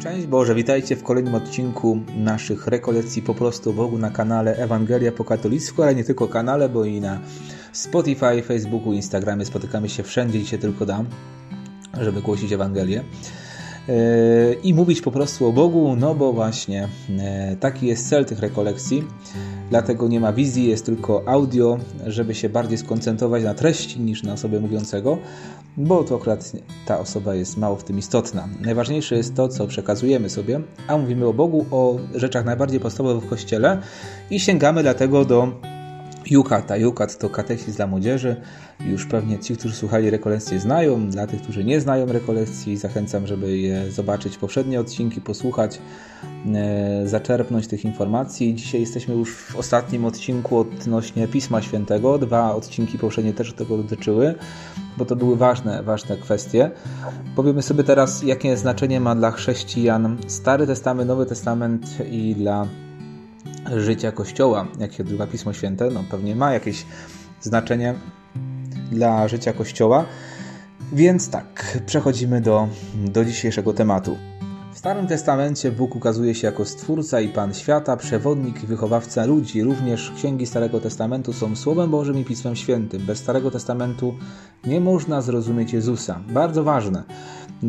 Szczęść 0.00 0.26
Boże, 0.26 0.54
witajcie 0.54 0.96
w 0.96 1.02
kolejnym 1.02 1.34
odcinku 1.34 1.98
naszych 2.16 2.66
rekolekcji 2.66 3.22
po 3.22 3.34
prostu 3.34 3.72
Bogu 3.72 3.98
na 3.98 4.10
kanale 4.10 4.56
Ewangelia 4.56 5.12
po 5.12 5.24
katolicku, 5.24 5.82
ale 5.82 5.94
nie 5.94 6.04
tylko 6.04 6.28
kanale, 6.28 6.68
bo 6.68 6.84
i 6.84 7.00
na 7.00 7.20
Spotify, 7.72 8.42
Facebooku, 8.42 8.92
Instagramie 8.92 9.44
spotykamy 9.44 9.88
się 9.88 10.02
wszędzie, 10.02 10.38
gdzie 10.38 10.48
się 10.48 10.58
tylko 10.58 10.86
dam, 10.86 11.06
żeby 12.00 12.22
głosić 12.22 12.52
Ewangelię 12.52 13.04
i 14.62 14.74
mówić 14.74 15.00
po 15.00 15.10
prostu 15.10 15.46
o 15.46 15.52
Bogu, 15.52 15.96
no 15.96 16.14
bo 16.14 16.32
właśnie 16.32 16.88
yy, 17.08 17.56
taki 17.56 17.86
jest 17.86 18.08
cel 18.08 18.24
tych 18.24 18.38
rekolekcji. 18.38 19.04
Dlatego 19.70 20.08
nie 20.08 20.20
ma 20.20 20.32
wizji, 20.32 20.68
jest 20.68 20.86
tylko 20.86 21.22
audio, 21.26 21.78
żeby 22.06 22.34
się 22.34 22.48
bardziej 22.48 22.78
skoncentrować 22.78 23.44
na 23.44 23.54
treści 23.54 24.00
niż 24.00 24.22
na 24.22 24.32
osobę 24.32 24.60
mówiącego, 24.60 25.18
bo 25.76 26.04
to 26.04 26.16
akurat 26.16 26.52
ta 26.86 26.98
osoba 26.98 27.34
jest 27.34 27.56
mało 27.56 27.76
w 27.76 27.84
tym 27.84 27.98
istotna. 27.98 28.48
Najważniejsze 28.60 29.16
jest 29.16 29.34
to, 29.34 29.48
co 29.48 29.66
przekazujemy 29.66 30.30
sobie, 30.30 30.60
a 30.86 30.98
mówimy 30.98 31.26
o 31.26 31.32
Bogu, 31.32 31.66
o 31.70 31.96
rzeczach 32.14 32.44
najbardziej 32.44 32.80
podstawowych 32.80 33.24
w 33.24 33.28
Kościele 33.28 33.78
i 34.30 34.40
sięgamy 34.40 34.82
dlatego 34.82 35.24
do 35.24 35.48
Jukata. 36.32 36.76
Jukat 36.76 37.18
to 37.18 37.30
katechizm 37.30 37.76
dla 37.76 37.86
młodzieży. 37.86 38.36
Już 38.80 39.06
pewnie 39.06 39.38
ci, 39.38 39.56
którzy 39.56 39.74
słuchali 39.74 40.10
rekolekcji 40.10 40.58
znają. 40.58 41.10
Dla 41.10 41.26
tych, 41.26 41.42
którzy 41.42 41.64
nie 41.64 41.80
znają 41.80 42.06
rekolekcji, 42.06 42.76
zachęcam, 42.76 43.26
żeby 43.26 43.58
je 43.58 43.90
zobaczyć 43.90 44.38
poprzednie 44.38 44.80
odcinki, 44.80 45.20
posłuchać, 45.20 45.78
e, 46.54 47.02
zaczerpnąć 47.08 47.66
tych 47.66 47.84
informacji. 47.84 48.54
Dzisiaj 48.54 48.80
jesteśmy 48.80 49.14
już 49.14 49.34
w 49.36 49.56
ostatnim 49.56 50.04
odcinku 50.04 50.58
odnośnie 50.58 51.28
Pisma 51.28 51.62
Świętego. 51.62 52.18
Dwa 52.18 52.54
odcinki 52.54 52.98
poprzednie 52.98 53.32
też 53.32 53.52
tego 53.52 53.76
dotyczyły, 53.76 54.34
bo 54.98 55.04
to 55.04 55.16
były 55.16 55.36
ważne, 55.36 55.82
ważne 55.82 56.16
kwestie. 56.16 56.70
Powiemy 57.36 57.62
sobie 57.62 57.84
teraz, 57.84 58.22
jakie 58.22 58.56
znaczenie 58.56 59.00
ma 59.00 59.14
dla 59.14 59.30
chrześcijan 59.30 60.18
Stary 60.26 60.66
Testament, 60.66 61.08
Nowy 61.08 61.26
Testament 61.26 61.86
i 62.10 62.34
dla 62.34 62.66
życia 63.76 64.12
Kościoła, 64.12 64.66
jak 64.78 64.92
się 64.92 65.04
Pismo 65.32 65.52
Święte, 65.52 65.90
no 65.90 66.04
pewnie 66.10 66.36
ma 66.36 66.52
jakieś 66.52 66.86
znaczenie 67.40 67.94
dla 68.90 69.28
życia 69.28 69.52
Kościoła. 69.52 70.04
Więc 70.92 71.30
tak, 71.30 71.78
przechodzimy 71.86 72.40
do, 72.40 72.68
do 72.94 73.24
dzisiejszego 73.24 73.72
tematu. 73.72 74.16
W 74.72 74.78
Starym 74.78 75.06
Testamencie 75.06 75.72
Bóg 75.72 75.96
ukazuje 75.96 76.34
się 76.34 76.46
jako 76.46 76.64
Stwórca 76.64 77.20
i 77.20 77.28
Pan 77.28 77.54
Świata, 77.54 77.96
przewodnik 77.96 78.64
i 78.64 78.66
wychowawca 78.66 79.24
ludzi. 79.24 79.62
Również 79.62 80.12
księgi 80.16 80.46
Starego 80.46 80.80
Testamentu 80.80 81.32
są 81.32 81.56
Słowem 81.56 81.90
Bożym 81.90 82.18
i 82.18 82.24
Pismem 82.24 82.56
Świętym. 82.56 83.06
Bez 83.06 83.18
Starego 83.18 83.50
Testamentu 83.50 84.14
nie 84.64 84.80
można 84.80 85.22
zrozumieć 85.22 85.72
Jezusa. 85.72 86.20
Bardzo 86.28 86.64
ważne. 86.64 87.02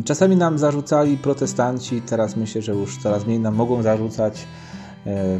Czasami 0.04 0.36
nam 0.36 0.58
zarzucali 0.58 1.16
protestanci, 1.16 2.02
teraz 2.02 2.36
myślę, 2.36 2.62
że 2.62 2.72
już 2.72 2.98
coraz 2.98 3.26
mniej 3.26 3.40
nam 3.40 3.54
mogą 3.54 3.82
zarzucać 3.82 4.46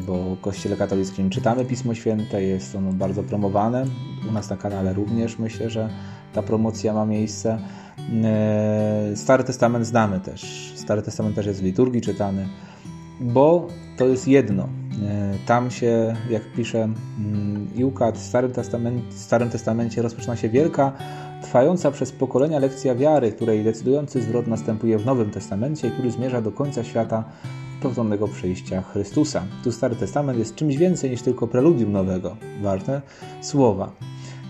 bo 0.06 0.34
w 0.34 0.40
Kościele 0.40 0.76
katolickim 0.76 1.30
czytamy 1.30 1.64
Pismo 1.64 1.94
Święte, 1.94 2.42
jest 2.42 2.74
ono 2.74 2.92
bardzo 2.92 3.22
promowane. 3.22 3.84
U 4.28 4.32
nas 4.32 4.50
na 4.50 4.56
kanale 4.56 4.92
również 4.92 5.38
myślę, 5.38 5.70
że 5.70 5.88
ta 6.32 6.42
promocja 6.42 6.94
ma 6.94 7.06
miejsce. 7.06 7.58
E, 8.24 9.12
Stary 9.16 9.44
Testament 9.44 9.86
znamy 9.86 10.20
też. 10.20 10.72
Stary 10.76 11.02
Testament 11.02 11.36
też 11.36 11.46
jest 11.46 11.60
w 11.60 11.64
liturgii 11.64 12.00
czytany, 12.00 12.48
bo 13.20 13.68
to 13.96 14.06
jest 14.06 14.28
jedno. 14.28 14.68
E, 15.02 15.34
tam 15.46 15.70
się, 15.70 16.16
jak 16.30 16.52
pisze 16.52 16.88
Jukat, 17.76 18.18
w 18.18 18.22
Starym, 18.22 18.52
Testament, 18.52 19.14
w 19.14 19.18
Starym 19.18 19.50
Testamencie 19.50 20.02
rozpoczyna 20.02 20.36
się 20.36 20.48
wielka, 20.48 20.92
trwająca 21.42 21.90
przez 21.90 22.12
pokolenia 22.12 22.58
lekcja 22.58 22.94
wiary, 22.94 23.32
której 23.32 23.64
decydujący 23.64 24.22
zwrot 24.22 24.46
następuje 24.46 24.98
w 24.98 25.06
Nowym 25.06 25.30
Testamencie 25.30 25.90
który 25.90 26.10
zmierza 26.10 26.40
do 26.42 26.52
końca 26.52 26.84
świata 26.84 27.24
powtórnego 27.82 28.28
przyjścia 28.28 28.82
Chrystusa. 28.82 29.42
Tu 29.64 29.72
Stary 29.72 29.96
Testament 29.96 30.38
jest 30.38 30.54
czymś 30.54 30.76
więcej 30.76 31.10
niż 31.10 31.22
tylko 31.22 31.46
preludium 31.46 31.92
nowego. 31.92 32.36
Warte 32.62 33.02
słowa. 33.40 33.92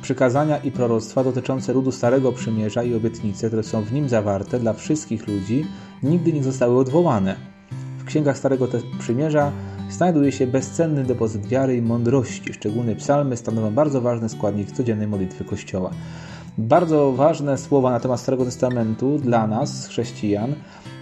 Przykazania 0.03 0.59
i 0.59 0.71
proroctwa 0.71 1.25
dotyczące 1.25 1.73
ludu 1.73 1.93
Starego 1.93 2.33
Przymierza 2.33 2.83
i 2.83 2.95
obietnice, 2.95 3.47
które 3.47 3.63
są 3.63 3.83
w 3.83 3.93
nim 3.93 4.09
zawarte 4.09 4.59
dla 4.59 4.73
wszystkich 4.73 5.29
ludzi, 5.29 5.67
nigdy 6.03 6.33
nie 6.33 6.43
zostały 6.43 6.79
odwołane. 6.79 7.54
W 8.05 8.07
księgach 8.07 8.39
Starego 8.39 8.69
Przymierza 8.99 9.53
znajduje 9.91 10.33
się 10.33 10.47
bezcenny 10.47 11.05
depozyt 11.05 11.47
wiary 11.47 11.77
i 11.77 11.83
mądrości. 11.83 12.53
Szczególnie 12.53 12.97
psalmy 12.97 13.37
stanowią 13.37 13.75
bardzo 13.75 14.01
ważny 14.01 14.29
składnik 14.29 14.73
codziennej 14.73 15.07
modlitwy 15.07 15.45
Kościoła. 15.45 15.91
Bardzo 16.59 17.13
ważne 17.13 17.59
słowa 17.59 17.91
na 17.91 18.01
temat 18.01 18.21
Starego 18.21 18.45
Testamentu 18.45 19.19
dla 19.19 19.47
nas, 19.47 19.87
chrześcijan, 19.87 20.55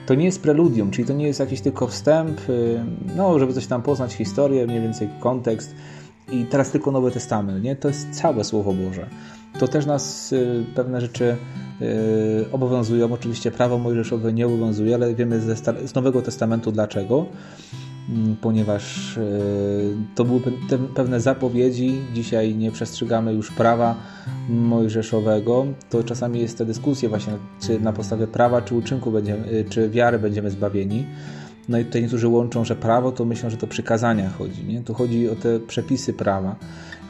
to 0.06 0.14
nie 0.14 0.24
jest 0.24 0.42
preludium, 0.42 0.90
czyli 0.90 1.08
to 1.08 1.12
nie 1.12 1.26
jest 1.26 1.40
jakiś 1.40 1.60
tylko 1.60 1.86
wstęp, 1.86 2.48
y, 2.48 2.84
no, 3.16 3.38
żeby 3.38 3.52
coś 3.52 3.66
tam 3.66 3.82
poznać 3.82 4.12
historię, 4.12 4.66
mniej 4.66 4.80
więcej 4.80 5.08
kontekst 5.20 5.74
i 6.32 6.44
teraz 6.44 6.70
tylko 6.70 6.90
Nowy 6.90 7.10
Testament, 7.10 7.64
nie? 7.64 7.76
To 7.76 7.88
jest 7.88 8.10
całe 8.10 8.44
Słowo 8.44 8.72
Boże. 8.72 9.06
To 9.58 9.68
też 9.68 9.86
nas 9.86 10.32
y, 10.32 10.64
pewne 10.74 11.00
rzeczy 11.00 11.36
y, 11.82 12.44
obowiązują. 12.52 13.12
Oczywiście 13.12 13.50
prawo 13.50 13.78
mojżeszowe 13.78 14.32
nie 14.32 14.46
obowiązuje, 14.46 14.94
ale 14.94 15.14
wiemy 15.14 15.40
z 15.84 15.94
Nowego 15.94 16.22
Testamentu 16.22 16.72
dlaczego. 16.72 17.26
Mm, 18.08 18.36
ponieważ 18.36 19.16
e, 19.18 19.22
to 20.14 20.24
były 20.24 20.40
pewne 20.94 21.20
zapowiedzi. 21.20 22.00
Dzisiaj 22.14 22.54
nie 22.54 22.70
przestrzegamy 22.70 23.32
już 23.32 23.50
prawa 23.50 23.96
mojżeszowego. 24.48 25.66
To 25.90 26.04
czasami 26.04 26.40
jest 26.40 26.58
ta 26.58 26.64
dyskusja 26.64 27.08
właśnie, 27.08 27.32
czy 27.60 27.80
na 27.80 27.92
podstawie 27.92 28.26
prawa, 28.26 28.62
czy 28.62 28.74
uczynku 28.74 29.10
będziemy, 29.10 29.64
czy 29.68 29.90
wiary 29.90 30.18
będziemy 30.18 30.50
zbawieni. 30.50 31.06
No 31.68 31.78
i 31.78 31.84
tutaj 31.84 32.02
niektórzy 32.02 32.28
łączą, 32.28 32.64
że 32.64 32.76
prawo 32.76 33.12
to 33.12 33.24
myślą, 33.24 33.50
że 33.50 33.56
to 33.56 33.66
przykazania 33.66 34.30
chodzi. 34.30 34.64
Nie? 34.64 34.80
Tu 34.80 34.94
chodzi 34.94 35.28
o 35.28 35.34
te 35.34 35.60
przepisy 35.60 36.12
prawa. 36.12 36.56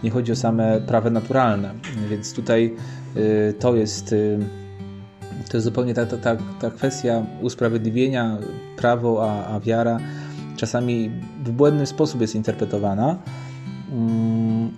Nie 0.04 0.10
chodzi 0.10 0.32
o 0.32 0.36
same 0.36 0.80
prawa 0.80 1.10
naturalne. 1.10 1.74
Więc 2.10 2.34
tutaj 2.34 2.74
e, 3.16 3.52
to 3.52 3.76
jest 3.76 4.14
to 5.48 5.56
jest 5.56 5.64
zupełnie 5.64 5.94
ta, 5.94 6.06
ta, 6.06 6.36
ta 6.60 6.70
kwestia 6.70 7.22
usprawiedliwienia, 7.40 8.38
prawo 8.76 9.30
a, 9.30 9.46
a 9.46 9.60
wiara 9.60 9.98
czasami 10.56 11.10
w 11.44 11.50
błędny 11.50 11.86
sposób 11.86 12.20
jest 12.20 12.34
interpretowana. 12.34 13.18
Mm, 13.92 14.70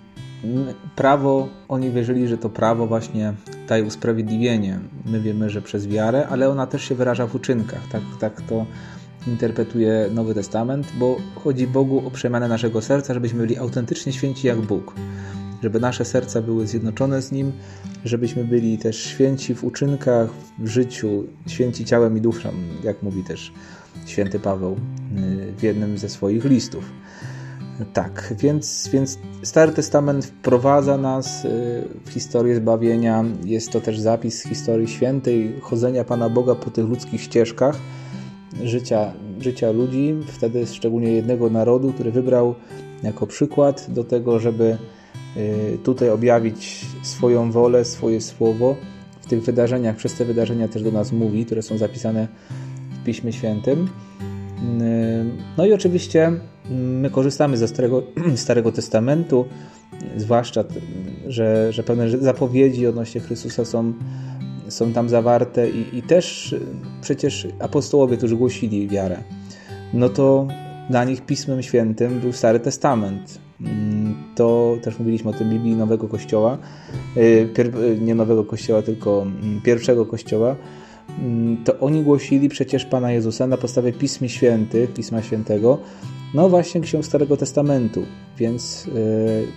prawo, 0.95 1.47
oni 1.67 1.91
wierzyli, 1.91 2.27
że 2.27 2.37
to 2.37 2.49
prawo 2.49 2.87
właśnie 2.87 3.33
daje 3.67 3.83
usprawiedliwienie. 3.83 4.79
My 5.05 5.21
wiemy, 5.21 5.49
że 5.49 5.61
przez 5.61 5.87
wiarę, 5.87 6.27
ale 6.27 6.49
ona 6.49 6.67
też 6.67 6.83
się 6.83 6.95
wyraża 6.95 7.27
w 7.27 7.35
uczynkach. 7.35 7.87
Tak, 7.91 8.01
tak 8.19 8.41
to 8.41 8.65
interpretuje 9.27 10.09
Nowy 10.13 10.33
Testament, 10.33 10.87
bo 10.99 11.17
chodzi 11.43 11.67
Bogu 11.67 12.07
o 12.07 12.11
przemianę 12.11 12.47
naszego 12.47 12.81
serca, 12.81 13.13
żebyśmy 13.13 13.39
byli 13.39 13.57
autentycznie 13.57 14.13
święci 14.13 14.47
jak 14.47 14.61
Bóg. 14.61 14.93
Żeby 15.63 15.79
nasze 15.79 16.05
serca 16.05 16.41
były 16.41 16.67
zjednoczone 16.67 17.21
z 17.21 17.31
Nim, 17.31 17.51
żebyśmy 18.05 18.43
byli 18.43 18.77
też 18.77 19.03
święci 19.03 19.55
w 19.55 19.63
uczynkach, 19.63 20.29
w 20.59 20.67
życiu, 20.67 21.23
święci 21.47 21.85
ciałem 21.85 22.17
i 22.17 22.21
duszą, 22.21 22.49
jak 22.83 23.03
mówi 23.03 23.23
też 23.23 23.53
święty 24.05 24.39
Paweł 24.39 24.71
y, 24.71 25.53
w 25.57 25.63
jednym 25.63 25.97
ze 25.97 26.09
swoich 26.09 26.45
listów. 26.45 26.91
Tak, 27.93 28.33
więc, 28.39 28.89
więc 28.93 29.19
Stary 29.43 29.71
Testament 29.71 30.25
wprowadza 30.25 30.97
nas 30.97 31.45
y, 31.45 31.49
w 32.05 32.09
historię 32.09 32.55
zbawienia. 32.55 33.23
Jest 33.43 33.71
to 33.71 33.81
też 33.81 33.99
zapis 33.99 34.43
historii 34.43 34.87
świętej, 34.87 35.55
chodzenia 35.61 36.03
Pana 36.03 36.29
Boga 36.29 36.55
po 36.55 36.69
tych 36.69 36.85
ludzkich 36.85 37.21
ścieżkach 37.21 37.75
życia, 38.63 39.13
życia 39.39 39.71
ludzi, 39.71 40.15
wtedy 40.27 40.67
szczególnie 40.67 41.11
jednego 41.11 41.49
narodu, 41.49 41.93
który 41.93 42.11
wybrał 42.11 42.55
jako 43.03 43.27
przykład 43.27 43.85
do 43.89 44.03
tego, 44.03 44.39
żeby 44.39 44.77
y, 45.37 45.77
tutaj 45.83 46.09
objawić 46.09 46.85
swoją 47.03 47.51
wolę, 47.51 47.85
swoje 47.85 48.21
słowo 48.21 48.75
w 49.21 49.27
tych 49.27 49.43
wydarzeniach. 49.43 49.95
Przez 49.95 50.13
te 50.13 50.25
wydarzenia 50.25 50.67
też 50.67 50.83
do 50.83 50.91
nas 50.91 51.11
mówi, 51.11 51.45
które 51.45 51.61
są 51.61 51.77
zapisane 51.77 52.27
Piśmie 53.05 53.33
Świętym. 53.33 53.89
No 55.57 55.65
i 55.65 55.73
oczywiście 55.73 56.31
my 56.69 57.09
korzystamy 57.09 57.57
ze 57.57 57.67
Starego, 57.67 58.03
Starego 58.35 58.71
Testamentu, 58.71 59.45
zwłaszcza, 60.17 60.63
że, 61.27 61.73
że 61.73 61.83
pewne 61.83 62.09
zapowiedzi 62.09 62.87
odnośnie 62.87 63.21
Chrystusa 63.21 63.65
są, 63.65 63.93
są 64.69 64.93
tam 64.93 65.09
zawarte 65.09 65.69
i, 65.69 65.97
i 65.97 66.01
też 66.01 66.55
przecież 67.01 67.47
apostołowie, 67.59 68.17
którzy 68.17 68.35
głosili 68.35 68.87
wiarę, 68.87 69.17
no 69.93 70.09
to 70.09 70.47
dla 70.89 71.03
nich 71.03 71.21
Pismem 71.21 71.63
Świętym 71.63 72.19
był 72.19 72.33
Stary 72.33 72.59
Testament. 72.59 73.39
To 74.35 74.77
też 74.83 74.99
mówiliśmy 74.99 75.29
o 75.29 75.33
tym 75.33 75.49
Biblii 75.49 75.75
Nowego 75.75 76.07
Kościoła, 76.07 76.57
y, 77.17 77.49
nie 78.01 78.15
Nowego 78.15 78.43
Kościoła, 78.43 78.81
tylko 78.81 79.25
pierwszego 79.63 80.05
Kościoła, 80.05 80.55
Mm, 81.19 81.63
to 81.63 81.79
oni 81.79 82.03
głosili 82.03 82.49
przecież 82.49 82.85
Pana 82.85 83.11
Jezusa 83.11 83.47
na 83.47 83.57
podstawie 83.57 83.93
Pism 83.93 84.27
Świętych, 84.27 84.93
Pisma 84.93 85.21
Świętego, 85.21 85.77
no 86.33 86.49
właśnie 86.49 86.81
Ksiąg 86.81 87.05
Starego 87.05 87.37
Testamentu, 87.37 88.03
więc 88.37 88.87
y, 88.87 89.47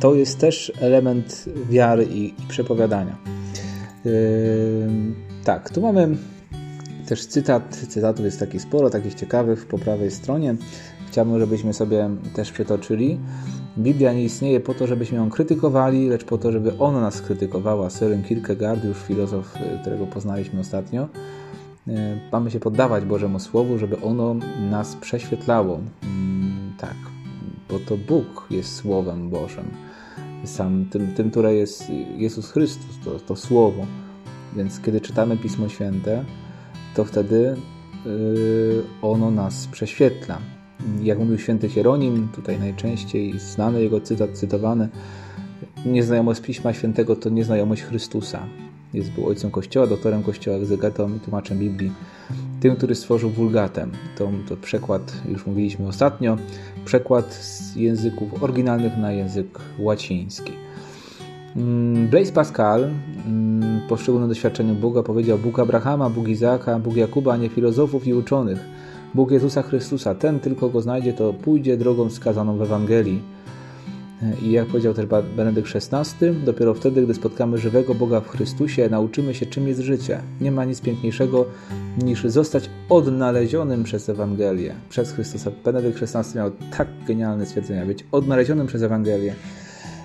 to 0.00 0.14
jest 0.14 0.38
też 0.38 0.72
element 0.80 1.44
wiary 1.70 2.08
i 2.10 2.34
przepowiadania. 2.48 3.16
Y, 4.06 4.88
tak, 5.44 5.70
tu 5.70 5.80
mamy 5.80 6.16
też 7.06 7.26
cytat. 7.26 7.76
Cytatów 7.88 8.24
jest 8.24 8.40
taki 8.40 8.60
sporo, 8.60 8.90
takich 8.90 9.14
ciekawych 9.14 9.66
po 9.66 9.78
prawej 9.78 10.10
stronie. 10.10 10.54
Chciałbym, 11.08 11.38
żebyśmy 11.38 11.72
sobie 11.72 12.10
też 12.34 12.52
przytoczyli. 12.52 13.18
Biblia 13.78 14.12
nie 14.12 14.24
istnieje 14.24 14.60
po 14.60 14.74
to, 14.74 14.86
żebyśmy 14.86 15.18
ją 15.18 15.30
krytykowali, 15.30 16.08
lecz 16.08 16.24
po 16.24 16.38
to, 16.38 16.52
żeby 16.52 16.78
ona 16.78 17.00
nas 17.00 17.22
krytykowała. 17.22 17.90
Søren 17.90 18.22
Kierkegaard, 18.22 18.84
już 18.84 18.98
filozof, 18.98 19.54
którego 19.80 20.06
poznaliśmy 20.06 20.60
ostatnio. 20.60 21.08
Mamy 22.32 22.50
się 22.50 22.60
poddawać 22.60 23.04
Bożemu 23.04 23.38
Słowu, 23.38 23.78
żeby 23.78 24.00
ono 24.00 24.36
nas 24.70 24.96
prześwietlało. 24.96 25.80
Mm, 26.02 26.72
tak, 26.78 26.96
bo 27.68 27.78
to 27.78 27.96
Bóg 27.96 28.46
jest 28.50 28.76
Słowem 28.76 29.30
Bożym. 29.30 29.89
Sam 30.44 30.86
tym, 30.90 31.14
tym 31.14 31.30
które 31.30 31.54
jest 31.54 31.90
Jezus 32.16 32.50
Chrystus, 32.50 32.98
to, 33.04 33.10
to 33.10 33.36
Słowo. 33.36 33.86
Więc 34.56 34.80
kiedy 34.80 35.00
czytamy 35.00 35.36
Pismo 35.36 35.68
Święte, 35.68 36.24
to 36.94 37.04
wtedy 37.04 37.56
yy, 38.06 38.82
ono 39.02 39.30
nas 39.30 39.66
prześwietla. 39.66 40.38
Jak 41.02 41.18
mówił 41.18 41.38
święty 41.38 41.68
Hieronim, 41.68 42.28
tutaj 42.34 42.58
najczęściej 42.58 43.38
znany 43.38 43.82
jego 43.82 44.00
cytat, 44.00 44.30
cytowany, 44.30 44.88
nieznajomość 45.86 46.40
Pisma 46.40 46.72
Świętego 46.72 47.16
to 47.16 47.28
nieznajomość 47.28 47.82
Chrystusa. 47.82 48.46
Jest 48.94 49.10
był 49.10 49.26
ojcem 49.26 49.50
Kościoła, 49.50 49.86
doktorem 49.86 50.22
Kościoła, 50.22 50.56
egzegetą 50.56 51.16
i 51.16 51.20
tłumaczem 51.20 51.58
Biblii. 51.58 51.92
Tym, 52.60 52.76
który 52.76 52.94
stworzył 52.94 53.30
Wulgatę. 53.30 53.86
To, 54.18 54.30
to 54.48 54.56
przekład, 54.56 55.12
już 55.28 55.46
mówiliśmy 55.46 55.88
ostatnio, 55.88 56.36
przekład 56.84 57.34
z 57.34 57.76
języków 57.76 58.42
oryginalnych 58.42 58.96
na 58.96 59.12
język 59.12 59.58
łaciński. 59.78 60.52
Mm, 61.56 62.08
Blaise 62.08 62.32
Pascal 62.32 62.90
mm, 63.26 63.80
po 63.88 63.96
szczególnym 63.96 64.28
doświadczeniu 64.28 64.74
Boga 64.74 65.02
powiedział 65.02 65.38
Bóg 65.38 65.58
Abrahama, 65.58 66.10
Bóg 66.10 66.28
Izaaka, 66.28 66.78
Bóg 66.78 66.96
Jakuba, 66.96 67.36
nie 67.36 67.48
filozofów 67.48 68.06
i 68.06 68.14
uczonych. 68.14 68.58
Bóg 69.14 69.30
Jezusa 69.30 69.62
Chrystusa, 69.62 70.14
ten 70.14 70.40
tylko 70.40 70.68
go 70.68 70.80
znajdzie, 70.80 71.12
to 71.12 71.32
pójdzie 71.32 71.76
drogą 71.76 72.08
wskazaną 72.08 72.56
w 72.56 72.62
Ewangelii. 72.62 73.22
I 74.42 74.50
jak 74.50 74.66
powiedział 74.66 74.94
też 74.94 75.06
Benedykt 75.36 75.68
XVI, 75.74 76.26
dopiero 76.44 76.74
wtedy, 76.74 77.02
gdy 77.02 77.14
spotkamy 77.14 77.58
żywego 77.58 77.94
Boga 77.94 78.20
w 78.20 78.28
Chrystusie, 78.28 78.88
nauczymy 78.88 79.34
się, 79.34 79.46
czym 79.46 79.68
jest 79.68 79.80
życie. 79.80 80.20
Nie 80.40 80.52
ma 80.52 80.64
nic 80.64 80.80
piękniejszego 80.80 81.46
niż 82.02 82.24
zostać 82.24 82.70
odnalezionym 82.88 83.84
przez 83.84 84.08
Ewangelię, 84.08 84.74
przez 84.88 85.12
Chrystusa. 85.12 85.50
Benedykt 85.64 86.02
XVI 86.02 86.36
miał 86.36 86.50
tak 86.50 86.88
genialne 87.06 87.46
stwierdzenia, 87.46 87.86
być 87.86 88.04
odnalezionym 88.12 88.66
przez 88.66 88.82
Ewangelię. 88.82 89.34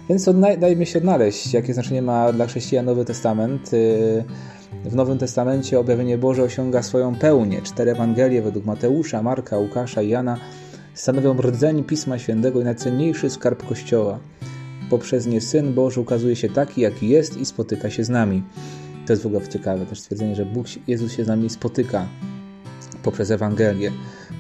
Więc 0.10 0.30
dajmy 0.60 0.86
się 0.86 1.00
odnaleźć, 1.00 1.54
jakie 1.54 1.74
znaczenie 1.74 2.02
ma 2.02 2.34
dla 2.34 2.46
chrześcijan 2.46 2.86
Nowy 2.86 3.06
Testament. 3.06 3.74
Y, 3.74 4.24
w 4.86 4.96
Nowym 4.96 5.18
Testamencie 5.18 5.80
objawienie 5.80 6.18
Boże 6.18 6.44
osiąga 6.44 6.84
swoją 6.84 7.16
pełnię. 7.16 7.62
Cztery 7.62 7.92
Ewangelie 7.92 8.42
według 8.42 8.66
Mateusza, 8.66 9.24
Marka, 9.24 9.58
Łukasza 9.58 10.02
i 10.02 10.10
Jana 10.10 10.38
stanowią 10.96 11.34
rdzeń 11.42 11.84
Pisma 11.84 12.20
Świętego 12.20 12.62
i 12.62 12.64
najcenniejszy 12.64 13.30
skarb 13.30 13.68
Kościoła. 13.68 14.20
Poprzez 14.90 15.28
nie 15.28 15.42
Syn 15.42 15.74
Boży 15.74 16.02
ukazuje 16.02 16.36
się 16.36 16.50
taki, 16.50 16.82
jaki 16.82 17.10
jest 17.10 17.38
i 17.38 17.46
spotyka 17.46 17.90
się 17.90 18.04
z 18.04 18.10
nami. 18.10 18.44
To 19.06 19.14
jest 19.14 19.24
w 19.24 19.26
ogóle 19.26 19.48
ciekawe 19.48 19.86
też 19.86 20.00
stwierdzenie, 20.00 20.36
że 20.36 20.46
Bóg, 20.46 20.68
Jezus 20.88 21.12
się 21.12 21.26
z 21.26 21.28
nami 21.28 21.50
spotyka 21.50 22.08
poprzez 23.04 23.32
Ewangelię. 23.32 23.92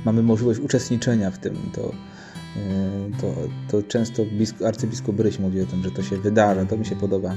Mamy 0.06 0.24
możliwość 0.24 0.60
uczestniczenia 0.60 1.31
w 1.31 1.38
tym. 1.38 1.56
To, 1.74 1.81
e, 1.81 3.22
to, 3.22 3.34
to 3.72 3.88
często 3.88 4.24
arcybiskup 4.66 5.16
Bryś 5.16 5.40
mówi 5.40 5.62
o 5.62 5.66
tym, 5.66 5.84
że 5.84 5.92
to 5.92 6.04
się 6.04 6.18
wydarza. 6.18 6.66
To 6.66 6.78
mi 6.78 6.86
się 6.86 6.96
podoba 6.96 7.36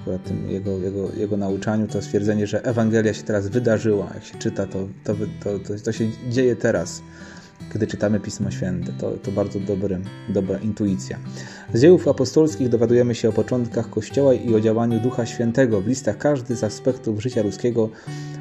akurat 0.00 0.24
tym 0.24 0.50
jego, 0.50 0.78
jego, 0.78 1.12
jego 1.16 1.36
nauczaniu, 1.36 1.86
to 1.86 2.02
stwierdzenie, 2.02 2.46
że 2.46 2.64
Ewangelia 2.64 3.14
się 3.14 3.22
teraz 3.22 3.48
wydarzyła. 3.48 4.10
Jak 4.14 4.24
się 4.24 4.38
czyta, 4.38 4.66
to, 4.66 4.88
to, 5.04 5.14
to, 5.14 5.58
to, 5.58 5.82
to 5.84 5.92
się 5.92 6.10
dzieje 6.30 6.56
teraz 6.56 7.02
gdy 7.74 7.86
czytamy 7.86 8.20
Pismo 8.20 8.50
Święte. 8.50 8.92
To, 8.92 9.10
to 9.10 9.32
bardzo 9.32 9.60
dobry, 9.60 10.00
dobra 10.28 10.58
intuicja. 10.58 11.18
Z 11.74 11.80
dziejów 11.80 12.08
apostolskich 12.08 12.68
dowiadujemy 12.68 13.14
się 13.14 13.28
o 13.28 13.32
początkach 13.32 13.90
Kościoła 13.90 14.34
i 14.34 14.54
o 14.54 14.60
działaniu 14.60 15.00
Ducha 15.00 15.26
Świętego. 15.26 15.80
W 15.80 15.86
listach 15.86 16.18
każdy 16.18 16.56
z 16.56 16.64
aspektów 16.64 17.22
życia 17.22 17.42
ludzkiego 17.42 17.88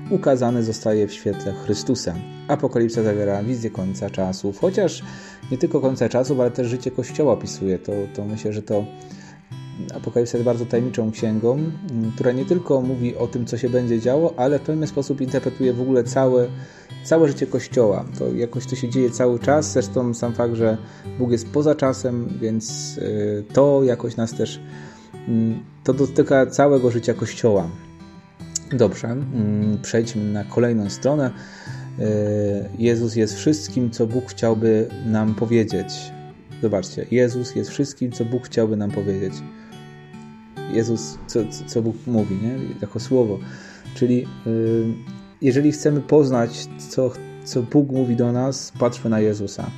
ukazany 0.09 0.63
zostaje 0.63 1.07
w 1.07 1.13
świetle 1.13 1.53
Chrystusa. 1.53 2.15
Apokalipsa 2.47 3.03
zawiera 3.03 3.43
wizję 3.43 3.69
końca 3.69 4.09
czasów, 4.09 4.59
chociaż 4.59 5.03
nie 5.51 5.57
tylko 5.57 5.81
końca 5.81 6.09
czasów, 6.09 6.39
ale 6.39 6.51
też 6.51 6.67
życie 6.67 6.91
Kościoła 6.91 7.33
opisuje. 7.33 7.79
To, 7.79 7.91
to 8.15 8.25
myślę, 8.25 8.53
że 8.53 8.61
to 8.61 8.85
Apokalipsa 9.95 10.37
jest 10.37 10.45
bardzo 10.45 10.65
tajemniczą 10.65 11.11
księgą, 11.11 11.59
która 12.15 12.31
nie 12.31 12.45
tylko 12.45 12.81
mówi 12.81 13.15
o 13.15 13.27
tym, 13.27 13.45
co 13.45 13.57
się 13.57 13.69
będzie 13.69 13.99
działo, 13.99 14.33
ale 14.37 14.59
w 14.59 14.61
pewien 14.61 14.87
sposób 14.87 15.21
interpretuje 15.21 15.73
w 15.73 15.81
ogóle 15.81 16.03
całe 16.03 16.47
całe 17.03 17.27
życie 17.27 17.47
Kościoła. 17.47 18.05
To 18.19 18.33
jakoś 18.33 18.65
to 18.65 18.75
się 18.75 18.89
dzieje 18.89 19.09
cały 19.09 19.39
czas, 19.39 19.71
zresztą 19.73 20.13
sam 20.13 20.33
fakt, 20.33 20.55
że 20.55 20.77
Bóg 21.19 21.31
jest 21.31 21.49
poza 21.49 21.75
czasem, 21.75 22.29
więc 22.41 22.97
y, 22.97 23.43
to 23.53 23.83
jakoś 23.83 24.15
nas 24.15 24.33
też, 24.33 24.59
mm, 25.27 25.59
to 25.83 25.93
dotyka 25.93 26.45
całego 26.45 26.91
życia 26.91 27.13
Kościoła. 27.13 27.69
Dobrze, 28.71 29.07
mm, 29.07 29.77
przejdźmy 29.81 30.23
na 30.23 30.43
kolejną 30.43 30.89
stronę. 30.89 31.31
Y, 31.99 32.03
Jezus 32.79 33.15
jest 33.15 33.35
wszystkim, 33.35 33.91
co 33.91 34.07
Bóg 34.07 34.25
chciałby 34.29 34.87
nam 35.05 35.35
powiedzieć. 35.35 35.87
Zobaczcie, 36.61 37.05
Jezus 37.11 37.55
jest 37.55 37.69
wszystkim, 37.69 38.11
co 38.11 38.25
Bóg 38.25 38.45
chciałby 38.45 38.77
nam 38.77 38.91
powiedzieć. 38.91 39.33
Jezus, 40.73 41.17
co, 41.27 41.39
co 41.65 41.81
Bóg 41.81 41.95
mówi, 42.07 42.35
nie? 42.35 42.55
jako 42.81 42.99
słowo. 42.99 43.39
Czyli 43.95 44.25
y, 44.47 44.93
jeżeli 45.41 45.71
chcemy 45.71 46.01
poznać, 46.01 46.67
co, 46.89 47.11
co 47.43 47.63
Bóg 47.63 47.91
mówi 47.91 48.15
do 48.15 48.31
nas, 48.31 48.73
patrzmy 48.79 49.09
na 49.09 49.19
Jezusa. 49.19 49.69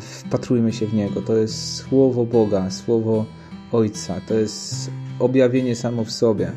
Wpatrujmy 0.00 0.72
się 0.72 0.86
w 0.86 0.94
Niego. 0.94 1.22
To 1.22 1.36
jest 1.36 1.74
słowo 1.74 2.24
Boga, 2.24 2.70
słowo 2.70 3.26
Ojca. 3.72 4.20
To 4.28 4.34
jest 4.34 4.90
objawienie 5.18 5.76
samo 5.76 6.04
w 6.04 6.10
sobie. 6.10 6.52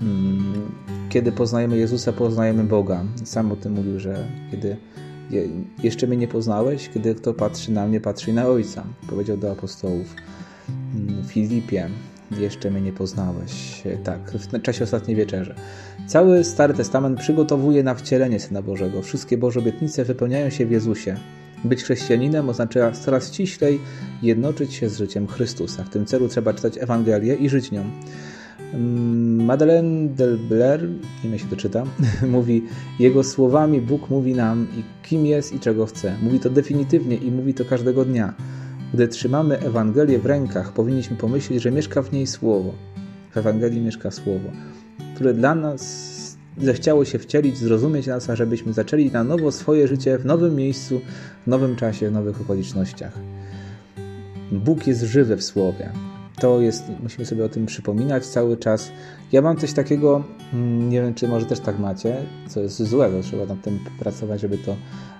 Mm, 0.00 0.72
kiedy 1.08 1.32
poznajemy 1.32 1.76
Jezusa, 1.76 2.12
poznajemy 2.12 2.64
Boga. 2.64 3.04
Sam 3.24 3.52
o 3.52 3.56
tym 3.56 3.72
mówił, 3.72 4.00
że 4.00 4.26
kiedy 4.50 4.76
jeszcze 5.82 6.06
mnie 6.06 6.16
nie 6.16 6.28
poznałeś, 6.28 6.88
kiedy 6.88 7.14
kto 7.14 7.34
patrzy 7.34 7.72
na 7.72 7.86
mnie, 7.86 8.00
patrzy 8.00 8.32
na 8.32 8.46
Ojca. 8.46 8.84
Powiedział 9.08 9.36
do 9.36 9.52
apostołów. 9.52 10.14
Mm, 10.94 11.24
Filipie, 11.24 11.88
jeszcze 12.38 12.70
mnie 12.70 12.80
nie 12.80 12.92
poznałeś. 12.92 13.82
Tak, 14.04 14.30
w 14.30 14.62
czasie 14.62 14.84
ostatniej 14.84 15.16
wieczerzy. 15.16 15.54
Cały 16.06 16.44
Stary 16.44 16.74
Testament 16.74 17.20
przygotowuje 17.20 17.82
na 17.82 17.94
wcielenie 17.94 18.40
Syna 18.40 18.62
Bożego. 18.62 19.02
Wszystkie 19.02 19.38
Boże 19.38 19.60
obietnice 19.60 20.04
wypełniają 20.04 20.50
się 20.50 20.66
w 20.66 20.70
Jezusie. 20.70 21.16
Być 21.64 21.82
chrześcijaninem 21.82 22.48
oznacza 22.48 22.92
coraz 22.92 23.28
ściślej 23.28 23.80
jednoczyć 24.22 24.74
się 24.74 24.88
z 24.88 24.98
życiem 24.98 25.26
Chrystusa. 25.26 25.84
W 25.84 25.88
tym 25.88 26.06
celu 26.06 26.28
trzeba 26.28 26.54
czytać 26.54 26.78
Ewangelię 26.78 27.34
i 27.34 27.48
żyć 27.48 27.70
nią. 27.70 27.84
Mm, 28.74 29.44
Madeleine 29.44 30.08
Delbler, 30.08 30.88
wiem 31.24 31.38
się 31.38 31.46
to 31.46 31.56
czyta, 31.56 31.84
mówi 32.28 32.64
Jego 32.98 33.24
słowami 33.24 33.80
Bóg 33.80 34.10
mówi 34.10 34.34
nam 34.34 34.66
i 34.76 35.08
kim 35.08 35.26
jest 35.26 35.52
i 35.52 35.60
czego 35.60 35.86
chce. 35.86 36.16
Mówi 36.22 36.40
to 36.40 36.50
definitywnie 36.50 37.16
i 37.16 37.30
mówi 37.30 37.54
to 37.54 37.64
każdego 37.64 38.04
dnia. 38.04 38.34
Gdy 38.94 39.08
trzymamy 39.08 39.58
Ewangelię 39.58 40.18
w 40.18 40.26
rękach, 40.26 40.72
powinniśmy 40.72 41.16
pomyśleć, 41.16 41.62
że 41.62 41.70
mieszka 41.70 42.02
w 42.02 42.12
niej 42.12 42.26
Słowo. 42.26 42.72
W 43.30 43.36
Ewangelii 43.36 43.80
mieszka 43.80 44.10
Słowo, 44.10 44.50
które 45.14 45.34
dla 45.34 45.54
nas 45.54 46.10
zechciało 46.58 47.04
się 47.04 47.18
wcielić, 47.18 47.58
zrozumieć 47.58 48.06
nas, 48.06 48.30
ażebyśmy 48.30 48.72
zaczęli 48.72 49.10
na 49.10 49.24
nowo 49.24 49.52
swoje 49.52 49.88
życie 49.88 50.18
w 50.18 50.26
nowym 50.26 50.56
miejscu, 50.56 51.00
w 51.44 51.46
nowym 51.46 51.76
czasie, 51.76 52.08
w 52.08 52.12
nowych 52.12 52.40
okolicznościach. 52.40 53.12
Bóg 54.52 54.86
jest 54.86 55.02
żywy 55.02 55.36
w 55.36 55.44
Słowie. 55.44 55.92
To 56.40 56.60
jest, 56.60 56.84
musimy 57.02 57.26
sobie 57.26 57.44
o 57.44 57.48
tym 57.48 57.66
przypominać 57.66 58.26
cały 58.26 58.56
czas. 58.56 58.92
Ja 59.32 59.42
mam 59.42 59.56
coś 59.56 59.72
takiego, 59.72 60.24
mm, 60.52 60.88
nie 60.88 61.02
wiem, 61.02 61.14
czy 61.14 61.28
może 61.28 61.46
też 61.46 61.60
tak 61.60 61.78
macie, 61.78 62.16
co 62.48 62.60
jest 62.60 62.82
złego, 62.82 63.22
trzeba 63.22 63.46
nad 63.46 63.62
tym 63.62 63.78
pracować, 63.98 64.40
żeby 64.40 64.58
to 64.58 64.76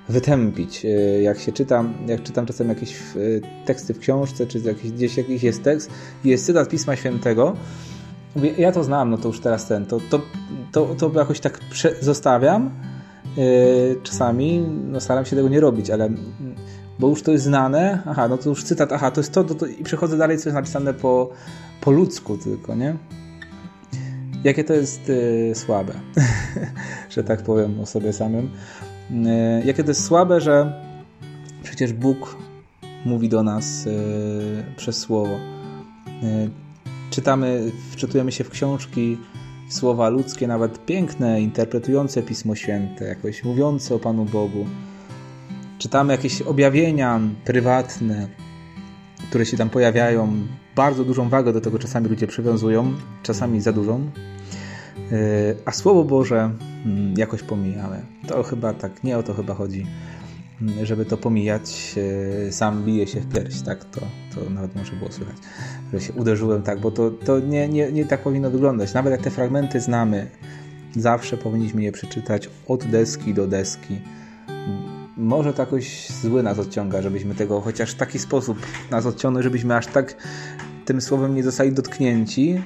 wytępić. 0.09 0.85
E, 0.85 0.89
jak 1.23 1.39
się 1.39 1.53
czytam, 1.53 1.95
jak 2.07 2.23
czytam 2.23 2.47
czasem 2.47 2.69
jakieś 2.69 2.93
e, 2.93 2.97
teksty 3.67 3.95
w 3.95 3.99
książce, 3.99 4.47
czy 4.47 4.61
gdzieś 4.85 5.17
jakiś 5.17 5.43
jest 5.43 5.63
tekst 5.63 5.91
jest 6.25 6.47
cytat 6.47 6.69
Pisma 6.69 6.97
Świętego, 6.97 7.57
ja 8.59 8.73
to 8.73 8.85
znam, 8.85 9.11
no 9.11 9.19
to 9.19 9.29
już 9.29 9.41
teraz 9.41 9.67
ten, 9.67 9.87
to, 9.87 10.01
to, 10.11 10.21
to, 10.73 10.95
to 10.95 11.19
jakoś 11.19 11.41
tak 11.41 11.61
zostawiam. 12.01 12.71
E, 13.39 13.41
czasami 14.03 14.61
no, 14.61 15.01
staram 15.01 15.25
się 15.25 15.37
tego 15.37 15.49
nie 15.49 15.61
robić, 15.61 15.91
ale 15.91 16.11
bo 17.01 17.09
już 17.09 17.23
to 17.23 17.33
jest 17.33 17.45
znane, 17.45 18.03
aha, 18.07 18.29
no 18.29 18.39
to 18.39 18.49
już 18.49 18.65
cytat, 18.65 18.93
aha, 18.93 19.11
to 19.11 19.21
jest 19.21 19.33
to, 19.33 19.45
to, 19.45 19.55
to 19.55 19.67
i 19.67 19.85
przechodzę 19.85 20.17
dalej, 20.17 20.39
co 20.39 20.49
jest 20.49 20.55
napisane 20.55 20.95
po, 20.95 21.31
po 21.81 21.91
ludzku 21.91 22.39
tylko, 22.39 22.75
nie? 22.75 22.97
Jakie 24.45 24.65
to 24.65 24.75
jest 24.75 25.09
y, 25.09 25.53
słabe, 25.55 25.93
że 27.15 27.25
tak 27.25 27.43
powiem 27.43 27.81
o 27.81 27.87
sobie 27.87 28.13
samym. 28.13 28.51
Y, 29.11 29.67
jakie 29.67 29.85
to 29.85 29.91
jest 29.91 30.05
słabe, 30.05 30.41
że 30.41 30.83
przecież 31.63 31.93
Bóg 31.93 32.37
mówi 33.05 33.29
do 33.29 33.43
nas 33.43 33.87
y, 33.87 34.65
przez 34.77 34.99
słowo. 34.99 35.39
Czytamy, 37.11 37.73
wczytujemy 37.91 38.33
się 38.33 38.45
w 38.45 38.51
książki, 38.51 39.19
słowa 39.71 40.09
ludzkie, 40.09 40.47
nawet 40.47 40.85
piękne, 40.87 41.41
interpretujące 41.41 42.23
Pismo 42.23 42.55
Święte, 42.55 43.05
jakoś 43.05 43.45
mówiące 43.45 43.95
o 43.95 43.99
Panu 43.99 44.25
Bogu. 44.25 44.67
Czytamy 45.81 46.13
jakieś 46.13 46.43
objawienia 46.43 47.21
prywatne, 47.45 48.29
które 49.29 49.47
się 49.47 49.57
tam 49.57 49.71
pojawiają. 49.71 50.33
Bardzo 50.77 51.05
dużą 51.05 51.29
wagę 51.29 51.53
do 51.53 51.61
tego 51.61 51.79
czasami 51.79 52.09
ludzie 52.09 52.27
przywiązują, 52.27 52.95
czasami 53.23 53.61
za 53.61 53.73
dużą. 53.73 54.11
Yy, 55.11 55.57
a 55.65 55.73
Słowo 55.73 56.05
Boże 56.05 56.51
mm, 56.87 57.15
jakoś 57.17 57.43
pomijamy. 57.43 58.03
To 58.27 58.43
chyba 58.43 58.75
tak, 58.75 59.05
nie 59.05 59.19
o 59.19 59.23
to 59.23 59.35
chyba 59.35 59.55
chodzi 59.55 59.87
żeby 60.83 61.05
to 61.05 61.17
pomijać, 61.17 61.95
e, 62.49 62.53
sam 62.53 62.85
bije 62.85 63.07
się 63.07 63.21
w 63.21 63.35
pierś, 63.35 63.61
tak? 63.61 63.85
To, 63.85 64.01
to 64.35 64.51
nawet 64.51 64.77
może 64.77 64.93
było 64.93 65.13
słychać, 65.13 65.37
że 65.93 66.01
się 66.01 66.13
uderzyłem 66.13 66.63
tak, 66.63 66.81
bo 66.81 66.91
to, 66.91 67.11
to 67.11 67.41
nie, 67.41 67.69
nie, 67.69 67.93
nie 67.93 68.05
tak 68.05 68.23
powinno 68.23 68.51
wyglądać. 68.51 68.95
Nawet 68.95 69.13
jak 69.13 69.23
te 69.23 69.31
fragmenty 69.31 69.81
znamy, 69.81 70.31
zawsze 70.97 71.37
powinniśmy 71.37 71.83
je 71.83 71.93
przeczytać 71.93 72.51
od 72.69 72.85
deski 72.85 73.35
do 73.35 73.47
deski. 73.47 73.99
Może 75.21 75.53
to 75.53 75.63
jakoś 75.63 76.09
zły 76.09 76.43
nas 76.43 76.59
odciąga, 76.59 77.03
żebyśmy 77.03 77.35
tego 77.35 77.61
chociaż 77.61 77.91
w 77.91 77.97
taki 77.97 78.19
sposób 78.19 78.59
nas 78.91 79.07
odciągnąć, 79.07 79.45
żebyśmy 79.45 79.77
aż 79.77 79.87
tak 79.87 80.15
tym 80.85 81.01
słowem 81.01 81.35
nie 81.35 81.43
zostali 81.43 81.73
dotknięci, 81.73 82.63